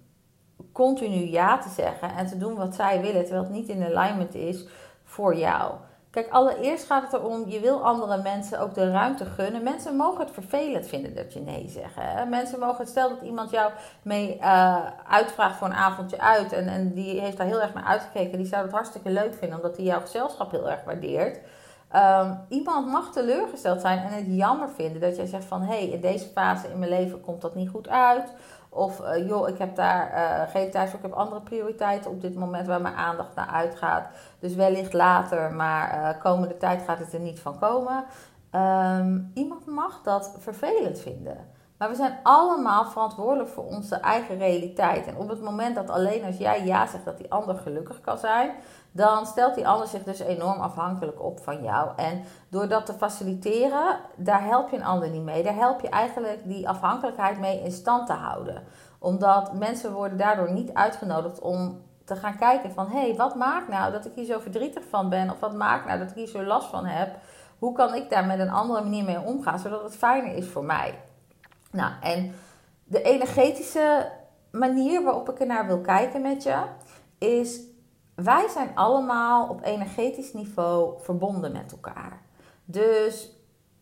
continu 0.73 1.27
ja 1.27 1.59
te 1.59 1.69
zeggen 1.69 2.15
en 2.15 2.27
te 2.27 2.39
doen 2.39 2.55
wat 2.55 2.75
zij 2.75 3.01
willen, 3.01 3.23
terwijl 3.23 3.43
het 3.43 3.53
niet 3.53 3.69
in 3.69 3.85
alignment 3.85 4.35
is 4.35 4.67
voor 5.05 5.37
jou. 5.37 5.73
Kijk, 6.11 6.31
allereerst 6.31 6.87
gaat 6.87 7.03
het 7.03 7.13
erom, 7.13 7.49
je 7.49 7.61
wil 7.61 7.85
andere 7.85 8.23
mensen 8.23 8.61
ook 8.61 8.75
de 8.75 8.91
ruimte 8.91 9.25
gunnen. 9.25 9.63
Mensen 9.63 9.97
mogen 9.97 10.21
het 10.21 10.31
vervelend 10.31 10.87
vinden 10.87 11.15
dat 11.15 11.33
je 11.33 11.41
nee 11.41 11.69
zegt. 11.69 12.29
Mensen 12.29 12.59
mogen 12.59 12.87
stel 12.87 13.09
dat 13.09 13.21
iemand 13.21 13.51
jou 13.51 13.73
mee 14.03 14.37
uh, 14.37 14.87
uitvraagt 15.09 15.57
voor 15.57 15.67
een 15.67 15.75
avondje 15.75 16.21
uit 16.21 16.53
en, 16.53 16.69
en 16.69 16.93
die 16.93 17.21
heeft 17.21 17.37
daar 17.37 17.47
heel 17.47 17.61
erg 17.61 17.75
naar 17.75 17.85
uitgekeken. 17.85 18.39
Die 18.39 18.47
zou 18.47 18.63
het 18.63 18.73
hartstikke 18.73 19.11
leuk 19.11 19.35
vinden, 19.35 19.57
omdat 19.57 19.77
hij 19.77 19.85
jouw 19.85 20.01
gezelschap 20.01 20.51
heel 20.51 20.71
erg 20.71 20.85
waardeert. 20.85 21.39
Um, 21.97 22.39
iemand 22.49 22.87
mag 22.87 23.13
teleurgesteld 23.13 23.81
zijn 23.81 23.99
en 23.99 24.13
het 24.13 24.25
jammer 24.27 24.69
vinden 24.69 25.01
dat 25.01 25.17
jij 25.17 25.27
zegt 25.27 25.45
van 25.45 25.61
hé, 25.61 25.75
hey, 25.75 25.89
in 25.89 26.01
deze 26.01 26.27
fase 26.27 26.69
in 26.69 26.79
mijn 26.79 26.91
leven 26.91 27.21
komt 27.21 27.41
dat 27.41 27.55
niet 27.55 27.69
goed 27.69 27.89
uit. 27.89 28.33
Of 28.69 29.01
uh, 29.01 29.29
joh, 29.29 29.49
ik 29.49 29.59
heb 29.59 29.77
daar 29.77 30.13
uh, 30.15 30.51
geen 30.51 30.71
tijd 30.71 30.89
voor, 30.89 30.99
ik 30.99 31.05
heb 31.05 31.15
andere 31.15 31.41
prioriteiten 31.41 32.11
op 32.11 32.21
dit 32.21 32.35
moment 32.35 32.67
waar 32.67 32.81
mijn 32.81 32.95
aandacht 32.95 33.35
naar 33.35 33.47
uitgaat. 33.47 34.07
Dus 34.39 34.55
wellicht 34.55 34.93
later, 34.93 35.53
maar 35.53 35.95
uh, 35.95 36.23
komende 36.23 36.57
tijd 36.57 36.83
gaat 36.83 36.99
het 36.99 37.13
er 37.13 37.21
niet 37.21 37.41
van 37.41 37.59
komen. 37.59 38.05
Um, 38.55 39.31
iemand 39.35 39.67
mag 39.67 40.01
dat 40.03 40.37
vervelend 40.39 40.99
vinden. 41.01 41.51
Maar 41.79 41.91
we 41.91 41.97
zijn 41.97 42.19
allemaal 42.23 42.85
verantwoordelijk 42.85 43.49
voor 43.49 43.65
onze 43.65 43.97
eigen 43.97 44.39
realiteit. 44.39 45.07
En 45.07 45.17
op 45.17 45.29
het 45.29 45.43
moment 45.43 45.75
dat 45.75 45.91
alleen 45.91 46.25
als 46.25 46.37
jij 46.37 46.65
ja 46.65 46.87
zegt 46.87 47.05
dat 47.05 47.19
die 47.19 47.33
ander 47.33 47.55
gelukkig 47.55 48.01
kan 48.01 48.19
zijn, 48.19 48.51
dan 48.93 49.27
stelt 49.27 49.55
die 49.55 49.69
ander 49.69 49.87
zich 49.87 50.03
dus 50.03 50.19
enorm 50.19 50.61
afhankelijk 50.61 51.23
op 51.23 51.41
van 51.41 51.63
jou. 51.63 51.91
En 51.97 52.23
door 52.49 52.69
dat 52.69 52.87
te 52.87 52.93
faciliteren, 52.93 53.99
daar 54.17 54.45
help 54.45 54.71
je 54.71 54.77
een 54.77 54.85
ander 54.85 55.11
niet 55.11 55.23
mee. 55.23 55.43
Daar 55.43 55.55
help 55.55 55.81
je 55.81 55.89
eigenlijk 55.89 56.41
die 56.45 56.69
afhankelijkheid 56.69 57.41
mee 57.41 57.63
in 57.63 57.73
stand 57.73 58.07
te 58.07 58.13
houden. 58.13 58.63
Omdat 58.99 59.55
mensen 59.55 59.93
worden 59.93 60.19
daardoor 60.19 60.53
niet 60.53 60.75
uitgenodigd 60.75 61.41
om 61.41 61.83
te 62.05 62.17
gaan 62.17 62.39
kijken 62.39 62.73
van... 62.73 62.89
hé, 62.89 63.01
hey, 63.01 63.17
wat 63.17 63.35
maakt 63.35 63.69
nou 63.69 63.93
dat 63.93 64.05
ik 64.05 64.13
hier 64.15 64.25
zo 64.25 64.39
verdrietig 64.39 64.83
van 64.89 65.09
ben? 65.09 65.31
Of 65.31 65.41
wat 65.41 65.55
maakt 65.55 65.87
nou 65.87 65.99
dat 65.99 66.11
ik 66.11 66.17
hier 66.17 66.27
zo 66.27 66.43
last 66.43 66.69
van 66.69 66.85
heb? 66.85 67.17
Hoe 67.59 67.73
kan 67.73 67.95
ik 67.95 68.11
daar 68.11 68.27
met 68.27 68.39
een 68.39 68.51
andere 68.51 68.83
manier 68.83 69.05
mee 69.05 69.21
omgaan, 69.21 69.59
zodat 69.59 69.83
het 69.83 69.97
fijner 69.97 70.35
is 70.35 70.49
voor 70.49 70.65
mij? 70.65 70.99
Nou, 71.71 71.93
en 72.01 72.35
de 72.85 73.03
energetische 73.03 74.11
manier 74.51 75.03
waarop 75.03 75.29
ik 75.31 75.41
er 75.41 75.47
naar 75.47 75.67
wil 75.67 75.81
kijken 75.81 76.23
met 76.23 76.43
je... 76.43 76.63
is 77.19 77.61
wij 78.15 78.49
zijn 78.49 78.71
allemaal 78.75 79.49
op 79.49 79.65
energetisch 79.65 80.33
niveau 80.33 81.01
verbonden 81.01 81.53
met 81.53 81.73
elkaar. 81.73 82.23
Dus 82.65 83.31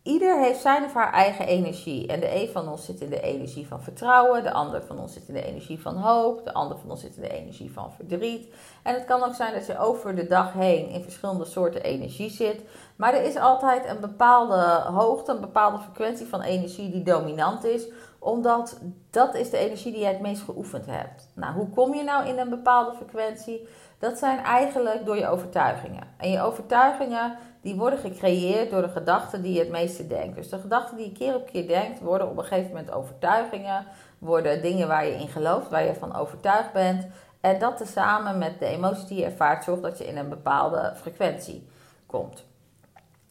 ieder 0.03 0.39
heeft 0.39 0.61
zijn 0.61 0.83
of 0.83 0.93
haar 0.93 1.13
eigen 1.13 1.45
energie. 1.45 2.07
En 2.07 2.19
de 2.19 2.35
een 2.41 2.49
van 2.49 2.69
ons 2.69 2.85
zit 2.85 3.01
in 3.01 3.09
de 3.09 3.21
energie 3.21 3.67
van 3.67 3.83
vertrouwen, 3.83 4.43
de 4.43 4.51
ander 4.51 4.83
van 4.83 4.99
ons 4.99 5.13
zit 5.13 5.27
in 5.27 5.33
de 5.33 5.45
energie 5.45 5.81
van 5.81 5.95
hoop, 5.95 6.43
de 6.43 6.53
ander 6.53 6.77
van 6.77 6.89
ons 6.89 7.01
zit 7.01 7.15
in 7.15 7.21
de 7.21 7.33
energie 7.33 7.71
van 7.71 7.91
verdriet. 7.91 8.53
En 8.83 8.93
het 8.93 9.05
kan 9.05 9.23
ook 9.23 9.33
zijn 9.33 9.53
dat 9.53 9.65
je 9.65 9.77
over 9.77 10.15
de 10.15 10.27
dag 10.27 10.53
heen 10.53 10.89
in 10.89 11.03
verschillende 11.03 11.45
soorten 11.45 11.83
energie 11.83 12.29
zit. 12.29 12.61
Maar 13.01 13.13
er 13.13 13.23
is 13.23 13.35
altijd 13.35 13.89
een 13.89 13.99
bepaalde 13.99 14.83
hoogte, 14.91 15.31
een 15.31 15.41
bepaalde 15.41 15.79
frequentie 15.79 16.25
van 16.25 16.41
energie 16.41 16.91
die 16.91 17.03
dominant 17.03 17.63
is 17.63 17.87
omdat 18.19 18.79
dat 19.09 19.35
is 19.35 19.49
de 19.49 19.57
energie 19.57 19.91
die 19.91 20.01
jij 20.01 20.11
het 20.11 20.21
meest 20.21 20.41
geoefend 20.41 20.85
hebt. 20.85 21.27
Nou, 21.33 21.53
hoe 21.53 21.69
kom 21.69 21.93
je 21.93 22.03
nou 22.03 22.27
in 22.27 22.37
een 22.37 22.49
bepaalde 22.49 22.95
frequentie? 22.95 23.67
Dat 23.99 24.17
zijn 24.17 24.39
eigenlijk 24.39 25.05
door 25.05 25.17
je 25.17 25.27
overtuigingen. 25.27 26.03
En 26.17 26.31
je 26.31 26.41
overtuigingen 26.41 27.37
die 27.61 27.75
worden 27.75 27.99
gecreëerd 27.99 28.69
door 28.69 28.81
de 28.81 28.89
gedachten 28.89 29.41
die 29.41 29.53
je 29.53 29.59
het 29.59 29.69
meeste 29.69 30.07
denkt. 30.07 30.35
Dus 30.35 30.49
de 30.49 30.59
gedachten 30.59 30.97
die 30.97 31.05
je 31.05 31.11
keer 31.11 31.35
op 31.35 31.45
keer 31.45 31.67
denkt, 31.67 31.99
worden 31.99 32.29
op 32.29 32.37
een 32.37 32.43
gegeven 32.43 32.69
moment 32.69 32.91
overtuigingen. 32.91 33.85
Worden 34.17 34.61
dingen 34.61 34.87
waar 34.87 35.05
je 35.05 35.15
in 35.15 35.27
gelooft, 35.27 35.69
waar 35.69 35.83
je 35.83 35.95
van 35.95 36.15
overtuigd 36.15 36.73
bent. 36.73 37.07
En 37.39 37.59
dat 37.59 37.77
tezamen 37.77 38.37
met 38.37 38.59
de 38.59 38.65
emoties 38.65 39.07
die 39.07 39.17
je 39.17 39.25
ervaart, 39.25 39.63
zorgt 39.63 39.81
dat 39.81 39.97
je 39.97 40.07
in 40.07 40.17
een 40.17 40.29
bepaalde 40.29 40.93
frequentie 40.95 41.67
komt. 42.05 42.49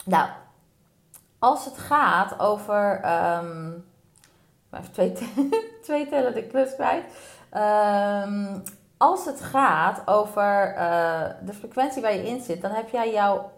Nou, 0.05 0.29
als 1.39 1.65
het 1.65 1.79
gaat 1.79 2.39
over. 2.39 3.01
Um, 3.37 3.85
even 4.73 4.93
twee, 4.93 5.13
twee 5.83 6.09
tellen 6.09 6.35
de 6.35 6.47
klus 6.47 6.75
kwijt. 6.75 7.05
Um, 7.55 8.63
als 8.97 9.25
het 9.25 9.41
gaat 9.41 10.03
over 10.05 10.75
uh, 10.77 11.25
de 11.45 11.53
frequentie 11.53 12.03
waar 12.03 12.15
je 12.15 12.27
in 12.27 12.41
zit, 12.41 12.63
dan 12.63 12.71
heb 12.71 12.89
jij 12.89 13.13
jouw 13.13 13.51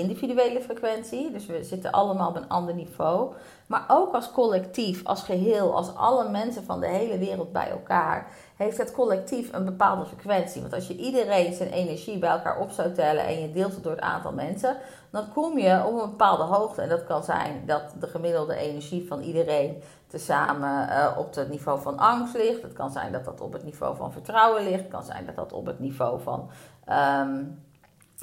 individuele 0.00 0.60
frequentie. 0.60 1.30
Dus 1.30 1.46
we 1.46 1.64
zitten 1.64 1.90
allemaal 1.90 2.28
op 2.28 2.36
een 2.36 2.48
ander 2.48 2.74
niveau. 2.74 3.34
Maar 3.66 3.84
ook 3.88 4.14
als 4.14 4.30
collectief, 4.30 5.04
als 5.04 5.22
geheel, 5.22 5.74
als 5.74 5.94
alle 5.94 6.28
mensen 6.28 6.64
van 6.64 6.80
de 6.80 6.86
hele 6.86 7.18
wereld 7.18 7.52
bij 7.52 7.70
elkaar, 7.70 8.26
heeft 8.56 8.78
het 8.78 8.92
collectief 8.92 9.52
een 9.52 9.64
bepaalde 9.64 10.06
frequentie. 10.06 10.60
Want 10.60 10.72
als 10.72 10.86
je 10.86 10.96
iedereen 10.96 11.54
zijn 11.54 11.70
energie 11.70 12.18
bij 12.18 12.30
elkaar 12.30 12.58
op 12.58 12.70
zou 12.70 12.92
tellen 12.92 13.26
en 13.26 13.40
je 13.40 13.52
deelt 13.52 13.74
het 13.74 13.82
door 13.82 13.92
het 13.92 14.00
aantal 14.00 14.32
mensen, 14.32 14.76
dan 15.10 15.32
kom 15.32 15.58
je 15.58 15.84
op 15.86 15.92
een 15.92 16.10
bepaalde 16.10 16.42
hoogte. 16.42 16.82
En 16.82 16.88
dat 16.88 17.04
kan 17.04 17.24
zijn 17.24 17.62
dat 17.66 17.82
de 18.00 18.06
gemiddelde 18.06 18.56
energie 18.56 19.06
van 19.08 19.20
iedereen 19.20 19.82
tezamen 20.06 20.88
uh, 20.88 21.14
op 21.18 21.34
het 21.34 21.48
niveau 21.48 21.80
van 21.80 21.98
angst 21.98 22.34
ligt. 22.34 22.62
Het 22.62 22.72
kan 22.72 22.90
zijn 22.90 23.12
dat 23.12 23.24
dat 23.24 23.40
op 23.40 23.52
het 23.52 23.64
niveau 23.64 23.96
van 23.96 24.12
vertrouwen 24.12 24.64
ligt. 24.64 24.82
Het 24.82 24.92
kan 24.92 25.04
zijn 25.04 25.26
dat 25.26 25.36
dat 25.36 25.52
op 25.52 25.66
het 25.66 25.78
niveau 25.78 26.20
van 26.20 26.50
um, 26.88 27.64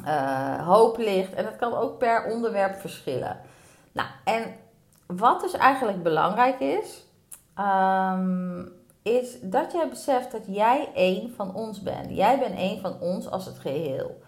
uh, 0.06 0.68
hoop 0.68 0.98
ligt. 0.98 1.34
En 1.34 1.46
het 1.46 1.56
kan 1.56 1.74
ook 1.74 1.98
per 1.98 2.26
onderwerp 2.26 2.80
verschillen. 2.80 3.40
Nou, 3.92 4.08
en 4.24 4.56
wat 5.06 5.42
dus 5.42 5.54
eigenlijk 5.54 6.04
belangrijk 6.04 6.60
is, 6.60 7.06
um, 7.60 8.72
is 9.04 9.38
dat 9.42 9.72
jij 9.72 9.90
beseft 9.90 10.32
dat 10.32 10.44
jij 10.48 10.90
één 10.94 11.34
van 11.36 11.56
ons 11.56 11.82
bent. 11.82 12.10
Jij 12.10 12.40
bent 12.40 12.56
één 12.56 12.82
van 12.82 13.00
ons 13.00 13.30
als 13.30 13.46
het 13.46 13.60
geheel. 13.60 14.22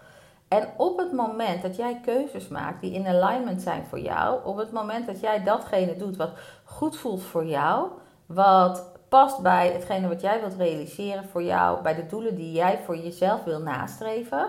En 0.48 0.68
op 0.76 0.98
het 0.98 1.12
moment 1.12 1.62
dat 1.62 1.76
jij 1.76 2.00
keuzes 2.04 2.48
maakt 2.48 2.80
die 2.80 2.92
in 2.92 3.06
alignment 3.06 3.62
zijn 3.62 3.86
voor 3.86 4.00
jou, 4.00 4.44
op 4.44 4.56
het 4.56 4.72
moment 4.72 5.06
dat 5.06 5.20
jij 5.20 5.42
datgene 5.42 5.96
doet 5.96 6.16
wat 6.16 6.30
goed 6.64 6.96
voelt 6.96 7.22
voor 7.22 7.44
jou, 7.44 7.88
wat 8.26 8.84
past 9.08 9.42
bij 9.42 9.72
hetgene 9.72 10.08
wat 10.08 10.20
jij 10.20 10.40
wilt 10.40 10.54
realiseren 10.54 11.24
voor 11.24 11.42
jou, 11.42 11.82
bij 11.82 11.94
de 11.94 12.06
doelen 12.06 12.34
die 12.34 12.52
jij 12.52 12.78
voor 12.84 12.96
jezelf 12.96 13.44
wil 13.44 13.60
nastreven, 13.60 14.48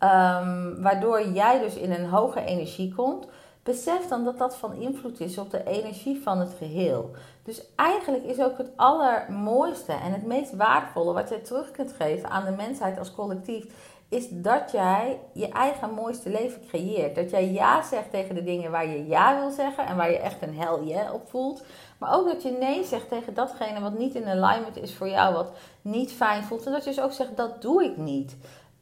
um, 0.00 0.82
waardoor 0.82 1.28
jij 1.28 1.58
dus 1.58 1.74
in 1.74 1.92
een 1.92 2.08
hoge 2.08 2.44
energie 2.44 2.94
komt, 2.94 3.26
besef 3.62 4.08
dan 4.08 4.24
dat 4.24 4.38
dat 4.38 4.56
van 4.56 4.74
invloed 4.74 5.20
is 5.20 5.38
op 5.38 5.50
de 5.50 5.64
energie 5.64 6.22
van 6.22 6.38
het 6.38 6.54
geheel. 6.58 7.10
Dus 7.42 7.62
eigenlijk 7.76 8.24
is 8.24 8.40
ook 8.40 8.58
het 8.58 8.70
allermooiste 8.76 9.92
en 9.92 10.12
het 10.12 10.26
meest 10.26 10.56
waardevolle 10.56 11.12
wat 11.12 11.28
jij 11.28 11.38
terug 11.38 11.70
kunt 11.70 11.92
geven 11.92 12.30
aan 12.30 12.44
de 12.44 12.50
mensheid 12.50 12.98
als 12.98 13.14
collectief, 13.14 13.64
is 14.08 14.26
dat 14.30 14.70
jij 14.72 15.20
je 15.32 15.48
eigen 15.48 15.94
mooiste 15.94 16.30
leven 16.30 16.66
creëert. 16.68 17.14
Dat 17.14 17.30
jij 17.30 17.52
ja 17.52 17.82
zegt 17.82 18.10
tegen 18.10 18.34
de 18.34 18.44
dingen 18.44 18.70
waar 18.70 18.86
je 18.86 19.06
ja 19.06 19.40
wil 19.40 19.50
zeggen 19.50 19.86
en 19.86 19.96
waar 19.96 20.10
je 20.10 20.18
echt 20.18 20.42
een 20.42 20.58
hell 20.58 20.84
yeah 20.84 21.14
op 21.14 21.28
voelt. 21.28 21.64
Maar 21.98 22.14
ook 22.14 22.26
dat 22.26 22.42
je 22.42 22.50
nee 22.50 22.84
zegt 22.84 23.08
tegen 23.08 23.34
datgene 23.34 23.80
wat 23.80 23.98
niet 23.98 24.14
in 24.14 24.28
alignment 24.28 24.76
is 24.76 24.94
voor 24.94 25.08
jou, 25.08 25.34
wat 25.34 25.52
niet 25.82 26.12
fijn 26.12 26.44
voelt. 26.44 26.66
En 26.66 26.72
dat 26.72 26.84
je 26.84 26.90
dus 26.90 27.00
ook 27.00 27.12
zegt, 27.12 27.36
dat 27.36 27.62
doe 27.62 27.84
ik 27.84 27.96
niet. 27.96 28.36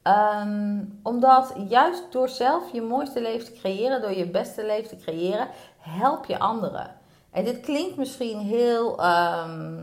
Um, 0.07 0.99
omdat 1.03 1.53
juist 1.67 2.11
door 2.11 2.29
zelf 2.29 2.63
je 2.71 2.81
mooiste 2.81 3.21
leven 3.21 3.45
te 3.45 3.59
creëren, 3.59 4.01
door 4.01 4.17
je 4.17 4.29
beste 4.29 4.65
leven 4.65 4.89
te 4.89 5.03
creëren, 5.03 5.47
help 5.79 6.25
je 6.25 6.39
anderen. 6.39 6.91
En 7.31 7.43
dit 7.43 7.59
klinkt 7.59 7.97
misschien 7.97 8.39
heel, 8.39 8.99
ehm, 8.99 9.77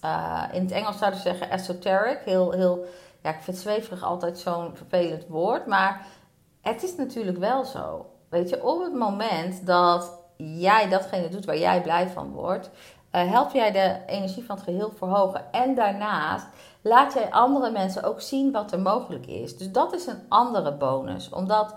eh, 0.00 0.42
in 0.52 0.62
het 0.62 0.70
Engels 0.70 0.98
zouden 0.98 1.20
ze 1.20 1.28
zeggen 1.28 1.50
esoteric, 1.50 2.20
heel, 2.24 2.50
heel, 2.50 2.84
ja, 3.22 3.30
ik 3.30 3.40
vind 3.40 3.56
zweverig 3.56 4.02
altijd 4.02 4.38
zo'n 4.38 4.76
vervelend 4.76 5.26
woord, 5.28 5.66
maar 5.66 6.06
het 6.60 6.82
is 6.82 6.96
natuurlijk 6.96 7.38
wel 7.38 7.64
zo. 7.64 8.06
Weet 8.28 8.48
je, 8.48 8.64
op 8.64 8.82
het 8.82 8.94
moment 8.94 9.66
dat 9.66 10.12
jij 10.36 10.88
datgene 10.88 11.28
doet 11.28 11.44
waar 11.44 11.58
jij 11.58 11.82
blij 11.82 12.08
van 12.08 12.32
wordt, 12.32 12.70
uh, 13.12 13.30
help 13.30 13.52
jij 13.52 13.72
de 13.72 13.98
energie 14.06 14.44
van 14.44 14.56
het 14.56 14.64
geheel 14.64 14.92
verhogen. 14.96 15.52
En 15.52 15.74
daarnaast 15.74 16.46
laat 16.80 17.12
jij 17.12 17.30
andere 17.30 17.70
mensen 17.70 18.02
ook 18.02 18.20
zien 18.20 18.52
wat 18.52 18.72
er 18.72 18.80
mogelijk 18.80 19.26
is. 19.26 19.56
Dus 19.56 19.72
dat 19.72 19.94
is 19.94 20.06
een 20.06 20.22
andere 20.28 20.72
bonus. 20.72 21.30
Omdat 21.30 21.74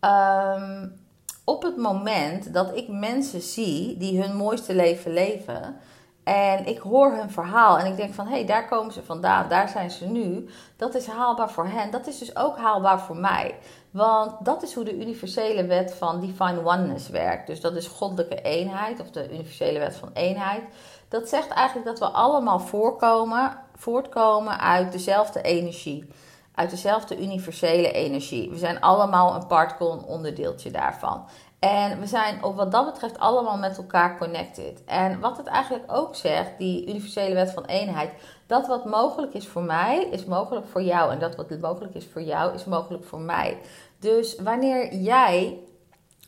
um, 0.00 1.00
op 1.44 1.62
het 1.62 1.76
moment 1.76 2.54
dat 2.54 2.76
ik 2.76 2.88
mensen 2.88 3.40
zie 3.40 3.96
die 3.96 4.22
hun 4.22 4.36
mooiste 4.36 4.74
leven 4.74 5.12
leven. 5.12 5.76
En 6.24 6.66
ik 6.66 6.78
hoor 6.78 7.12
hun 7.12 7.30
verhaal 7.30 7.78
en 7.78 7.86
ik 7.86 7.96
denk 7.96 8.14
van 8.14 8.26
hé, 8.26 8.32
hey, 8.32 8.46
daar 8.46 8.68
komen 8.68 8.92
ze 8.92 9.02
vandaan, 9.02 9.48
daar 9.48 9.68
zijn 9.68 9.90
ze 9.90 10.06
nu. 10.06 10.48
Dat 10.76 10.94
is 10.94 11.06
haalbaar 11.06 11.50
voor 11.50 11.66
hen. 11.66 11.90
Dat 11.90 12.06
is 12.06 12.18
dus 12.18 12.36
ook 12.36 12.56
haalbaar 12.56 13.00
voor 13.00 13.16
mij. 13.16 13.54
Want 13.90 14.44
dat 14.44 14.62
is 14.62 14.74
hoe 14.74 14.84
de 14.84 15.00
universele 15.00 15.66
wet 15.66 15.94
van 15.94 16.20
divine 16.20 16.64
oneness 16.64 17.08
werkt. 17.08 17.46
Dus 17.46 17.60
dat 17.60 17.76
is 17.76 17.86
goddelijke 17.86 18.42
eenheid 18.42 19.00
of 19.00 19.10
de 19.10 19.32
universele 19.32 19.78
wet 19.78 19.96
van 19.96 20.10
eenheid. 20.12 20.62
Dat 21.08 21.28
zegt 21.28 21.48
eigenlijk 21.48 21.86
dat 21.86 21.98
we 21.98 22.06
allemaal 22.06 22.60
voorkomen, 22.60 23.58
voortkomen 23.80 24.60
uit 24.60 24.92
dezelfde 24.92 25.42
energie. 25.42 26.12
Uit 26.54 26.70
dezelfde 26.70 27.22
universele 27.22 27.92
energie. 27.92 28.50
We 28.50 28.58
zijn 28.58 28.80
allemaal 28.80 29.34
een 29.34 29.46
particle, 29.46 29.90
een 29.90 30.04
onderdeeltje 30.04 30.70
daarvan. 30.70 31.24
En 31.58 32.00
we 32.00 32.06
zijn 32.06 32.44
op 32.44 32.56
wat 32.56 32.72
dat 32.72 32.92
betreft 32.92 33.18
allemaal 33.18 33.56
met 33.58 33.76
elkaar 33.76 34.18
connected. 34.18 34.84
En 34.84 35.20
wat 35.20 35.36
het 35.36 35.46
eigenlijk 35.46 35.84
ook 35.92 36.14
zegt, 36.14 36.58
die 36.58 36.88
universele 36.88 37.34
wet 37.34 37.50
van 37.50 37.64
eenheid, 37.64 38.10
dat 38.46 38.66
wat 38.66 38.84
mogelijk 38.84 39.34
is 39.34 39.48
voor 39.48 39.62
mij, 39.62 40.08
is 40.10 40.24
mogelijk 40.24 40.66
voor 40.66 40.82
jou. 40.82 41.12
En 41.12 41.18
dat 41.18 41.36
wat 41.36 41.60
mogelijk 41.60 41.94
is 41.94 42.06
voor 42.12 42.22
jou, 42.22 42.54
is 42.54 42.64
mogelijk 42.64 43.04
voor 43.04 43.20
mij. 43.20 43.58
Dus 43.98 44.36
wanneer 44.36 44.94
jij 44.94 45.58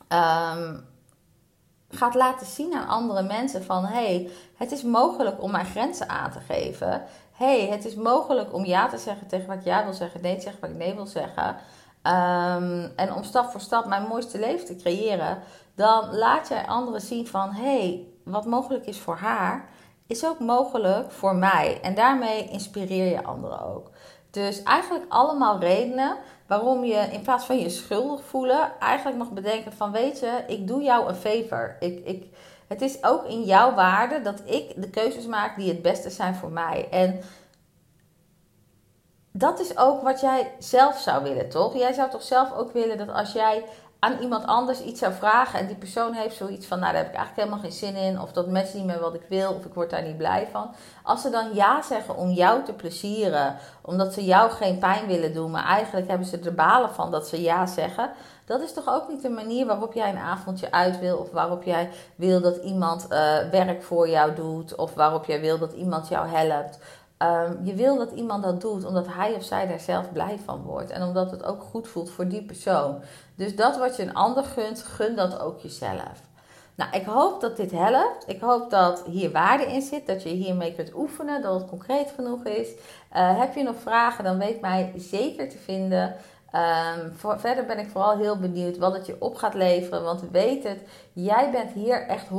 um, 0.09 0.85
gaat 1.89 2.15
laten 2.15 2.47
zien 2.47 2.73
aan 2.73 2.87
andere 2.87 3.23
mensen 3.23 3.63
van 3.63 3.85
hé, 3.85 4.05
hey, 4.05 4.29
het 4.57 4.71
is 4.71 4.83
mogelijk 4.83 5.41
om 5.41 5.51
mijn 5.51 5.65
grenzen 5.65 6.09
aan 6.09 6.31
te 6.31 6.39
geven. 6.39 7.03
Hey, 7.43 7.67
het 7.67 7.85
is 7.85 7.95
mogelijk 7.95 8.53
om 8.53 8.65
ja 8.65 8.87
te 8.87 8.97
zeggen 8.97 9.27
tegen 9.27 9.47
wat 9.47 9.63
jij 9.63 9.83
wil 9.83 9.93
zeggen, 9.93 10.21
nee 10.21 10.35
te 10.35 10.41
zeggen 10.41 10.61
wat 10.61 10.69
ik 10.69 10.75
nee 10.75 10.95
wil 10.95 11.05
zeggen. 11.05 11.47
Um, 12.03 12.91
en 12.95 13.13
om 13.13 13.23
stap 13.23 13.51
voor 13.51 13.61
stap 13.61 13.85
mijn 13.85 14.07
mooiste 14.07 14.39
leven 14.39 14.65
te 14.65 14.75
creëren, 14.75 15.37
dan 15.75 16.15
laat 16.15 16.47
jij 16.47 16.65
anderen 16.65 17.01
zien 17.01 17.27
van 17.27 17.51
hé, 17.51 17.79
hey, 17.79 18.07
wat 18.23 18.45
mogelijk 18.45 18.85
is 18.85 18.99
voor 18.99 19.15
haar, 19.15 19.69
is 20.07 20.25
ook 20.25 20.39
mogelijk 20.39 21.11
voor 21.11 21.35
mij. 21.35 21.79
En 21.81 21.95
daarmee 21.95 22.49
inspireer 22.49 23.05
je 23.05 23.23
anderen 23.23 23.61
ook. 23.61 23.89
Dus 24.33 24.63
eigenlijk 24.63 25.05
allemaal 25.09 25.59
redenen 25.59 26.17
waarom 26.47 26.83
je 26.83 27.07
in 27.11 27.21
plaats 27.21 27.45
van 27.45 27.59
je 27.59 27.69
schuldig 27.69 28.23
voelen, 28.25 28.79
eigenlijk 28.79 29.17
nog 29.17 29.31
bedenken 29.31 29.73
van 29.73 29.91
weet 29.91 30.19
je, 30.19 30.43
ik 30.47 30.67
doe 30.67 30.81
jou 30.81 31.07
een 31.07 31.15
favor. 31.15 31.75
Ik, 31.79 32.05
ik, 32.05 32.25
het 32.67 32.81
is 32.81 33.03
ook 33.03 33.25
in 33.25 33.43
jouw 33.43 33.73
waarde 33.73 34.21
dat 34.21 34.41
ik 34.45 34.81
de 34.81 34.89
keuzes 34.89 35.25
maak 35.25 35.55
die 35.55 35.69
het 35.69 35.81
beste 35.81 36.09
zijn 36.09 36.35
voor 36.35 36.51
mij. 36.51 36.87
En 36.91 37.19
dat 39.31 39.59
is 39.59 39.77
ook 39.77 40.01
wat 40.01 40.21
jij 40.21 40.51
zelf 40.59 40.97
zou 40.99 41.23
willen, 41.23 41.49
toch? 41.49 41.77
Jij 41.77 41.93
zou 41.93 42.09
toch 42.09 42.23
zelf 42.23 42.53
ook 42.53 42.73
willen 42.73 42.97
dat 42.97 43.09
als 43.09 43.31
jij 43.31 43.63
aan 44.03 44.17
iemand 44.21 44.45
anders 44.45 44.81
iets 44.81 44.99
zou 44.99 45.13
vragen 45.13 45.59
en 45.59 45.67
die 45.67 45.75
persoon 45.75 46.13
heeft 46.13 46.35
zoiets 46.35 46.65
van, 46.65 46.79
nou 46.79 46.91
daar 46.91 47.01
heb 47.01 47.11
ik 47.11 47.17
eigenlijk 47.17 47.47
helemaal 47.47 47.69
geen 47.69 47.79
zin 47.79 47.95
in, 47.95 48.21
of 48.21 48.31
dat 48.31 48.47
matcht 48.47 48.73
niet 48.73 48.85
meer 48.85 48.99
wat 48.99 49.13
ik 49.13 49.25
wil, 49.27 49.51
of 49.53 49.65
ik 49.65 49.73
word 49.73 49.89
daar 49.89 50.03
niet 50.03 50.17
blij 50.17 50.47
van. 50.51 50.69
Als 51.03 51.21
ze 51.21 51.29
dan 51.29 51.53
ja 51.53 51.81
zeggen 51.81 52.15
om 52.15 52.29
jou 52.29 52.63
te 52.63 52.73
plezieren, 52.73 53.55
omdat 53.81 54.13
ze 54.13 54.25
jou 54.25 54.51
geen 54.51 54.77
pijn 54.77 55.07
willen 55.07 55.33
doen, 55.33 55.51
maar 55.51 55.65
eigenlijk 55.65 56.07
hebben 56.07 56.27
ze 56.27 56.39
er 56.39 56.53
balen 56.53 56.89
van 56.89 57.11
dat 57.11 57.27
ze 57.27 57.41
ja 57.41 57.65
zeggen, 57.65 58.11
dat 58.45 58.61
is 58.61 58.73
toch 58.73 58.89
ook 58.89 59.09
niet 59.09 59.21
de 59.21 59.29
manier 59.29 59.65
waarop 59.65 59.93
jij 59.93 60.09
een 60.09 60.17
avondje 60.17 60.71
uit 60.71 60.99
wil, 60.99 61.17
of 61.17 61.31
waarop 61.31 61.63
jij 61.63 61.89
wil 62.15 62.41
dat 62.41 62.57
iemand 62.57 63.03
uh, 63.09 63.17
werk 63.51 63.83
voor 63.83 64.09
jou 64.09 64.35
doet, 64.35 64.75
of 64.75 64.93
waarop 64.93 65.25
jij 65.25 65.41
wil 65.41 65.57
dat 65.57 65.73
iemand 65.73 66.07
jou 66.07 66.27
helpt. 66.27 66.79
Um, 67.23 67.59
je 67.63 67.73
wil 67.73 67.97
dat 67.97 68.11
iemand 68.11 68.43
dat 68.43 68.61
doet 68.61 68.85
omdat 68.85 69.07
hij 69.09 69.33
of 69.33 69.43
zij 69.43 69.67
daar 69.67 69.79
zelf 69.79 70.11
blij 70.11 70.39
van 70.45 70.61
wordt. 70.61 70.91
En 70.91 71.03
omdat 71.03 71.31
het 71.31 71.43
ook 71.43 71.61
goed 71.61 71.87
voelt 71.87 72.09
voor 72.09 72.27
die 72.27 72.43
persoon. 72.43 73.01
Dus 73.35 73.55
dat 73.55 73.77
wat 73.77 73.95
je 73.95 74.03
een 74.03 74.13
ander 74.13 74.43
gunt, 74.43 74.83
gun 74.83 75.15
dat 75.15 75.39
ook 75.39 75.59
jezelf. 75.59 76.21
Nou, 76.75 76.91
ik 76.91 77.05
hoop 77.05 77.41
dat 77.41 77.57
dit 77.57 77.71
helpt. 77.71 78.23
Ik 78.27 78.41
hoop 78.41 78.69
dat 78.69 79.03
hier 79.05 79.31
waarde 79.31 79.65
in 79.65 79.81
zit, 79.81 80.07
dat 80.07 80.23
je 80.23 80.29
hiermee 80.29 80.75
kunt 80.75 80.95
oefenen, 80.95 81.41
dat 81.41 81.59
het 81.59 81.69
concreet 81.69 82.13
genoeg 82.15 82.43
is. 82.43 82.69
Uh, 82.69 83.39
heb 83.39 83.55
je 83.55 83.63
nog 83.63 83.75
vragen, 83.79 84.23
dan 84.23 84.37
weet 84.37 84.61
mij 84.61 84.93
zeker 84.95 85.49
te 85.49 85.57
vinden. 85.57 86.15
Voor, 87.15 87.39
verder 87.39 87.65
ben 87.65 87.79
ik 87.79 87.89
vooral 87.89 88.17
heel 88.17 88.37
benieuwd 88.37 88.77
wat 88.77 88.93
het 88.93 89.05
je 89.05 89.15
op 89.19 89.35
gaat 89.35 89.53
leveren. 89.53 90.03
Want 90.03 90.23
weet 90.31 90.63
het, 90.63 90.79
jij 91.13 91.51
bent 91.51 91.71
hier 91.71 92.07
echt 92.07 92.25
100% 92.27 92.31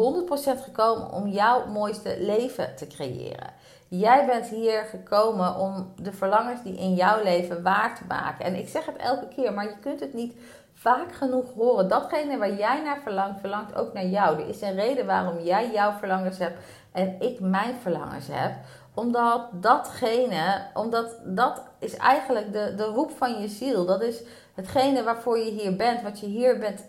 gekomen 0.63 1.13
om 1.13 1.29
jouw 1.29 1.67
mooiste 1.67 2.17
leven 2.21 2.77
te 2.77 2.87
creëren. 2.87 3.53
Jij 3.99 4.27
bent 4.27 4.47
hier 4.47 4.85
gekomen 4.85 5.57
om 5.57 5.93
de 5.97 6.13
verlangens 6.13 6.63
die 6.63 6.77
in 6.77 6.95
jouw 6.95 7.23
leven 7.23 7.63
waar 7.63 7.97
te 7.97 8.05
maken. 8.09 8.45
En 8.45 8.55
ik 8.55 8.69
zeg 8.69 8.87
het 8.87 8.97
elke 8.97 9.29
keer, 9.29 9.53
maar 9.53 9.65
je 9.65 9.79
kunt 9.81 10.01
het 10.01 10.15
niet 10.15 10.37
vaak 10.75 11.13
genoeg 11.13 11.53
horen. 11.55 11.89
Datgene 11.89 12.39
waar 12.39 12.55
jij 12.55 12.83
naar 12.83 13.01
verlangt, 13.03 13.41
verlangt 13.41 13.75
ook 13.75 13.93
naar 13.93 14.07
jou. 14.07 14.41
Er 14.41 14.49
is 14.49 14.61
een 14.61 14.75
reden 14.75 15.07
waarom 15.07 15.41
jij 15.41 15.71
jouw 15.73 15.93
verlangens 15.93 16.39
hebt 16.39 16.59
en 16.93 17.17
ik 17.21 17.41
mijn 17.41 17.75
verlangens 17.83 18.27
heb. 18.31 18.53
Omdat 18.95 19.49
datgene, 19.53 20.67
omdat 20.75 21.17
dat 21.25 21.63
is 21.79 21.97
eigenlijk 21.97 22.53
de, 22.53 22.75
de 22.77 22.85
roep 22.85 23.11
van 23.11 23.41
je 23.41 23.49
ziel. 23.49 23.87
Dat 23.87 24.03
is 24.03 24.23
hetgene 24.55 25.03
waarvoor 25.03 25.39
je 25.39 25.51
hier 25.51 25.77
bent, 25.77 26.03
wat 26.03 26.21
je 26.21 26.27
hier 26.27 26.59
bent, 26.59 26.85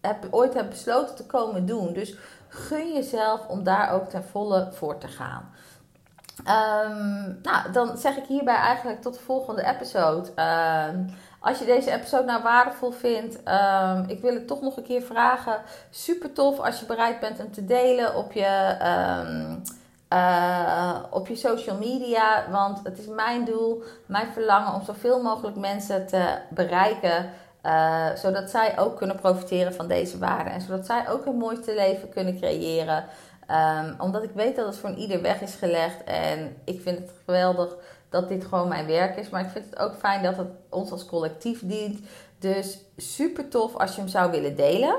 hebt, 0.00 0.26
ooit 0.30 0.54
hebt 0.54 0.68
besloten 0.68 1.14
te 1.14 1.26
komen 1.26 1.66
doen. 1.66 1.92
Dus 1.92 2.16
gun 2.48 2.92
jezelf 2.92 3.46
om 3.48 3.62
daar 3.62 3.92
ook 3.92 4.08
ten 4.08 4.24
volle 4.24 4.68
voor 4.72 4.98
te 4.98 5.08
gaan. 5.08 5.50
Um, 6.38 7.38
nou, 7.42 7.72
dan 7.72 7.98
zeg 7.98 8.16
ik 8.16 8.24
hierbij 8.26 8.56
eigenlijk 8.56 9.02
tot 9.02 9.14
de 9.14 9.20
volgende 9.20 9.64
episode. 9.64 10.28
Um, 10.28 11.14
als 11.40 11.58
je 11.58 11.64
deze 11.64 11.92
episode 11.92 12.24
nou 12.24 12.42
waardevol 12.42 12.90
vindt, 12.90 13.38
um, 13.48 14.04
ik 14.06 14.20
wil 14.20 14.34
het 14.34 14.46
toch 14.46 14.60
nog 14.60 14.76
een 14.76 14.82
keer 14.82 15.02
vragen. 15.02 15.60
Super 15.90 16.32
tof 16.32 16.60
als 16.60 16.80
je 16.80 16.86
bereid 16.86 17.20
bent 17.20 17.38
hem 17.38 17.52
te 17.52 17.64
delen 17.64 18.14
op 18.14 18.32
je, 18.32 18.76
uh, 20.12 20.96
op 21.10 21.28
je 21.28 21.36
social 21.36 21.76
media. 21.76 22.44
Want 22.50 22.80
het 22.82 22.98
is 22.98 23.06
mijn 23.06 23.44
doel, 23.44 23.82
mijn 24.06 24.32
verlangen 24.32 24.74
om 24.74 24.82
zoveel 24.82 25.22
mogelijk 25.22 25.56
mensen 25.56 26.06
te 26.06 26.38
bereiken. 26.48 27.30
Uh, 27.62 28.06
zodat 28.14 28.50
zij 28.50 28.78
ook 28.78 28.96
kunnen 28.96 29.16
profiteren 29.16 29.74
van 29.74 29.88
deze 29.88 30.18
waarden. 30.18 30.52
En 30.52 30.60
zodat 30.60 30.86
zij 30.86 31.08
ook 31.08 31.24
hun 31.24 31.36
mooiste 31.36 31.74
leven 31.74 32.08
kunnen 32.08 32.36
creëren. 32.36 33.04
Um, 33.50 33.94
omdat 33.98 34.22
ik 34.22 34.30
weet 34.34 34.56
dat 34.56 34.66
het 34.66 34.76
voor 34.76 34.90
ieder 34.90 35.22
weg 35.22 35.40
is 35.40 35.54
gelegd. 35.54 36.04
En 36.04 36.56
ik 36.64 36.80
vind 36.80 36.98
het 36.98 37.10
geweldig 37.24 37.76
dat 38.08 38.28
dit 38.28 38.44
gewoon 38.44 38.68
mijn 38.68 38.86
werk 38.86 39.16
is. 39.16 39.28
Maar 39.28 39.44
ik 39.44 39.50
vind 39.50 39.64
het 39.70 39.78
ook 39.78 39.94
fijn 39.94 40.22
dat 40.22 40.36
het 40.36 40.48
ons 40.68 40.90
als 40.90 41.04
collectief 41.06 41.60
dient. 41.64 42.00
Dus 42.38 42.78
super 42.96 43.48
tof 43.48 43.76
als 43.76 43.94
je 43.94 44.00
hem 44.00 44.10
zou 44.10 44.30
willen 44.30 44.56
delen. 44.56 44.96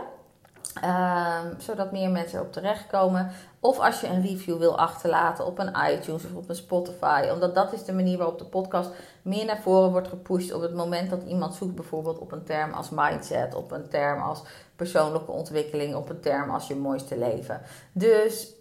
Um, 0.83 1.59
zodat 1.59 1.91
meer 1.91 2.09
mensen 2.09 2.41
op 2.41 2.51
terechtkomen. 2.51 3.31
Of 3.59 3.79
als 3.79 4.01
je 4.01 4.07
een 4.07 4.21
review 4.21 4.57
wil 4.57 4.77
achterlaten 4.77 5.45
op 5.45 5.59
een 5.59 5.75
iTunes 5.91 6.25
of 6.25 6.33
op 6.33 6.49
een 6.49 6.55
Spotify. 6.55 7.27
Omdat 7.33 7.55
dat 7.55 7.73
is 7.73 7.83
de 7.83 7.93
manier 7.93 8.17
waarop 8.17 8.39
de 8.39 8.45
podcast 8.45 8.89
meer 9.21 9.45
naar 9.45 9.61
voren 9.61 9.91
wordt 9.91 10.07
gepusht. 10.07 10.53
Op 10.53 10.61
het 10.61 10.73
moment 10.73 11.09
dat 11.09 11.23
iemand 11.23 11.55
zoekt 11.55 11.75
bijvoorbeeld 11.75 12.19
op 12.19 12.31
een 12.31 12.43
term 12.43 12.73
als 12.73 12.89
mindset. 12.89 13.55
Op 13.55 13.71
een 13.71 13.89
term 13.89 14.21
als 14.21 14.41
persoonlijke 14.75 15.31
ontwikkeling. 15.31 15.95
Op 15.95 16.09
een 16.09 16.21
term 16.21 16.49
als 16.49 16.67
je 16.67 16.75
mooiste 16.75 17.17
leven. 17.17 17.61
Dus 17.91 18.53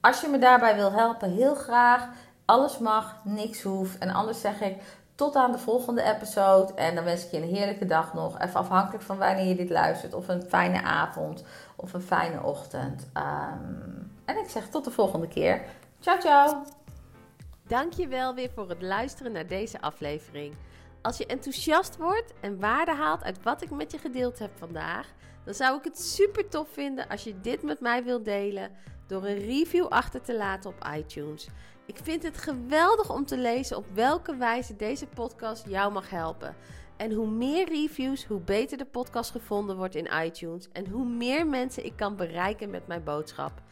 als 0.00 0.20
je 0.20 0.28
me 0.28 0.38
daarbij 0.38 0.74
wil 0.74 0.92
helpen, 0.92 1.30
heel 1.30 1.54
graag. 1.54 2.08
Alles 2.44 2.78
mag, 2.78 3.16
niks 3.24 3.62
hoeft. 3.62 3.98
En 3.98 4.10
anders 4.10 4.40
zeg 4.40 4.60
ik 4.60 4.76
tot 5.16 5.36
aan 5.36 5.52
de 5.52 5.58
volgende 5.58 6.02
episode. 6.02 6.74
En 6.74 6.94
dan 6.94 7.04
wens 7.04 7.24
ik 7.24 7.30
je 7.30 7.36
een 7.36 7.54
heerlijke 7.54 7.86
dag 7.86 8.14
nog. 8.14 8.40
Even 8.40 8.60
afhankelijk 8.60 9.04
van 9.04 9.18
wanneer 9.18 9.46
je 9.46 9.56
dit 9.56 9.70
luistert. 9.70 10.14
Of 10.14 10.28
een 10.28 10.42
fijne 10.42 10.82
avond. 10.82 11.44
Of 11.76 11.92
een 11.92 12.02
fijne 12.02 12.42
ochtend. 12.42 13.08
Um, 13.14 14.12
en 14.24 14.38
ik 14.38 14.48
zeg 14.48 14.68
tot 14.68 14.84
de 14.84 14.90
volgende 14.90 15.28
keer. 15.28 15.64
Ciao, 16.00 16.20
ciao. 16.20 16.62
Dankjewel 17.66 18.34
weer 18.34 18.50
voor 18.54 18.68
het 18.68 18.82
luisteren 18.82 19.32
naar 19.32 19.46
deze 19.46 19.80
aflevering. 19.80 20.54
Als 21.02 21.16
je 21.16 21.26
enthousiast 21.26 21.96
wordt 21.96 22.32
en 22.40 22.60
waarde 22.60 22.94
haalt 22.94 23.22
uit 23.22 23.42
wat 23.42 23.62
ik 23.62 23.70
met 23.70 23.92
je 23.92 23.98
gedeeld 23.98 24.38
heb 24.38 24.50
vandaag, 24.58 25.06
dan 25.44 25.54
zou 25.54 25.78
ik 25.78 25.84
het 25.84 26.00
super 26.00 26.48
tof 26.48 26.68
vinden 26.72 27.08
als 27.08 27.24
je 27.24 27.40
dit 27.40 27.62
met 27.62 27.80
mij 27.80 28.04
wilt 28.04 28.24
delen 28.24 28.70
door 29.06 29.24
een 29.24 29.38
review 29.38 29.86
achter 29.86 30.22
te 30.22 30.36
laten 30.36 30.70
op 30.70 30.88
iTunes. 30.96 31.48
Ik 31.86 31.98
vind 32.02 32.22
het 32.22 32.38
geweldig 32.38 33.10
om 33.10 33.24
te 33.24 33.38
lezen 33.38 33.76
op 33.76 33.86
welke 33.94 34.36
wijze 34.36 34.76
deze 34.76 35.06
podcast 35.06 35.66
jou 35.68 35.92
mag 35.92 36.10
helpen. 36.10 36.56
En 36.96 37.12
hoe 37.12 37.30
meer 37.30 37.68
reviews, 37.68 38.24
hoe 38.24 38.40
beter 38.40 38.78
de 38.78 38.84
podcast 38.84 39.30
gevonden 39.30 39.76
wordt 39.76 39.94
in 39.94 40.08
iTunes 40.24 40.68
en 40.72 40.88
hoe 40.88 41.04
meer 41.04 41.46
mensen 41.46 41.84
ik 41.84 41.96
kan 41.96 42.16
bereiken 42.16 42.70
met 42.70 42.86
mijn 42.86 43.04
boodschap. 43.04 43.62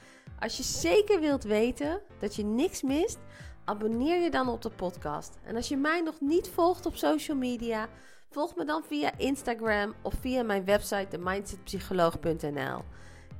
Als 0.40 0.56
je 0.56 0.62
zeker 0.62 1.20
wilt 1.20 1.44
weten 1.44 2.00
dat 2.18 2.34
je 2.34 2.44
niks 2.44 2.82
mist, 2.82 3.18
abonneer 3.64 4.22
je 4.22 4.30
dan 4.30 4.48
op 4.48 4.62
de 4.62 4.70
podcast. 4.70 5.38
En 5.44 5.56
als 5.56 5.68
je 5.68 5.76
mij 5.76 6.00
nog 6.00 6.20
niet 6.20 6.48
volgt 6.48 6.86
op 6.86 6.96
social 6.96 7.36
media, 7.36 7.88
volg 8.30 8.56
me 8.56 8.64
dan 8.64 8.84
via 8.84 9.18
Instagram 9.18 9.94
of 10.02 10.14
via 10.20 10.42
mijn 10.42 10.64
website 10.64 11.08
themindsetpsycholoog.nl. 11.08 12.82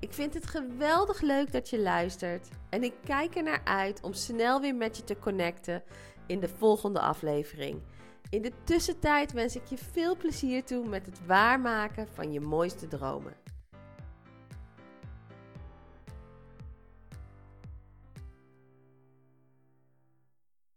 Ik 0.05 0.13
vind 0.13 0.35
het 0.35 0.47
geweldig 0.47 1.21
leuk 1.21 1.53
dat 1.53 1.71
je 1.71 1.81
luistert 1.81 2.49
en 2.71 2.83
ik 2.83 2.95
kijk 3.05 3.37
er 3.37 3.43
naar 3.43 3.61
uit 3.65 4.01
om 4.03 4.13
snel 4.13 4.61
weer 4.61 4.75
met 4.75 4.97
je 4.97 5.05
te 5.05 5.19
connecten 5.19 5.83
in 6.27 6.41
de 6.41 6.49
volgende 6.49 7.01
aflevering. 7.01 7.83
In 8.31 8.43
de 8.43 8.53
tussentijd 8.65 9.33
wens 9.33 9.57
ik 9.57 9.67
je 9.67 9.77
veel 9.77 10.17
plezier 10.17 10.65
toe 10.65 10.89
met 10.89 11.07
het 11.07 11.27
waarmaken 11.27 12.09
van 12.13 12.33
je 12.33 12.41
mooiste 12.41 12.89
dromen. 12.89 13.37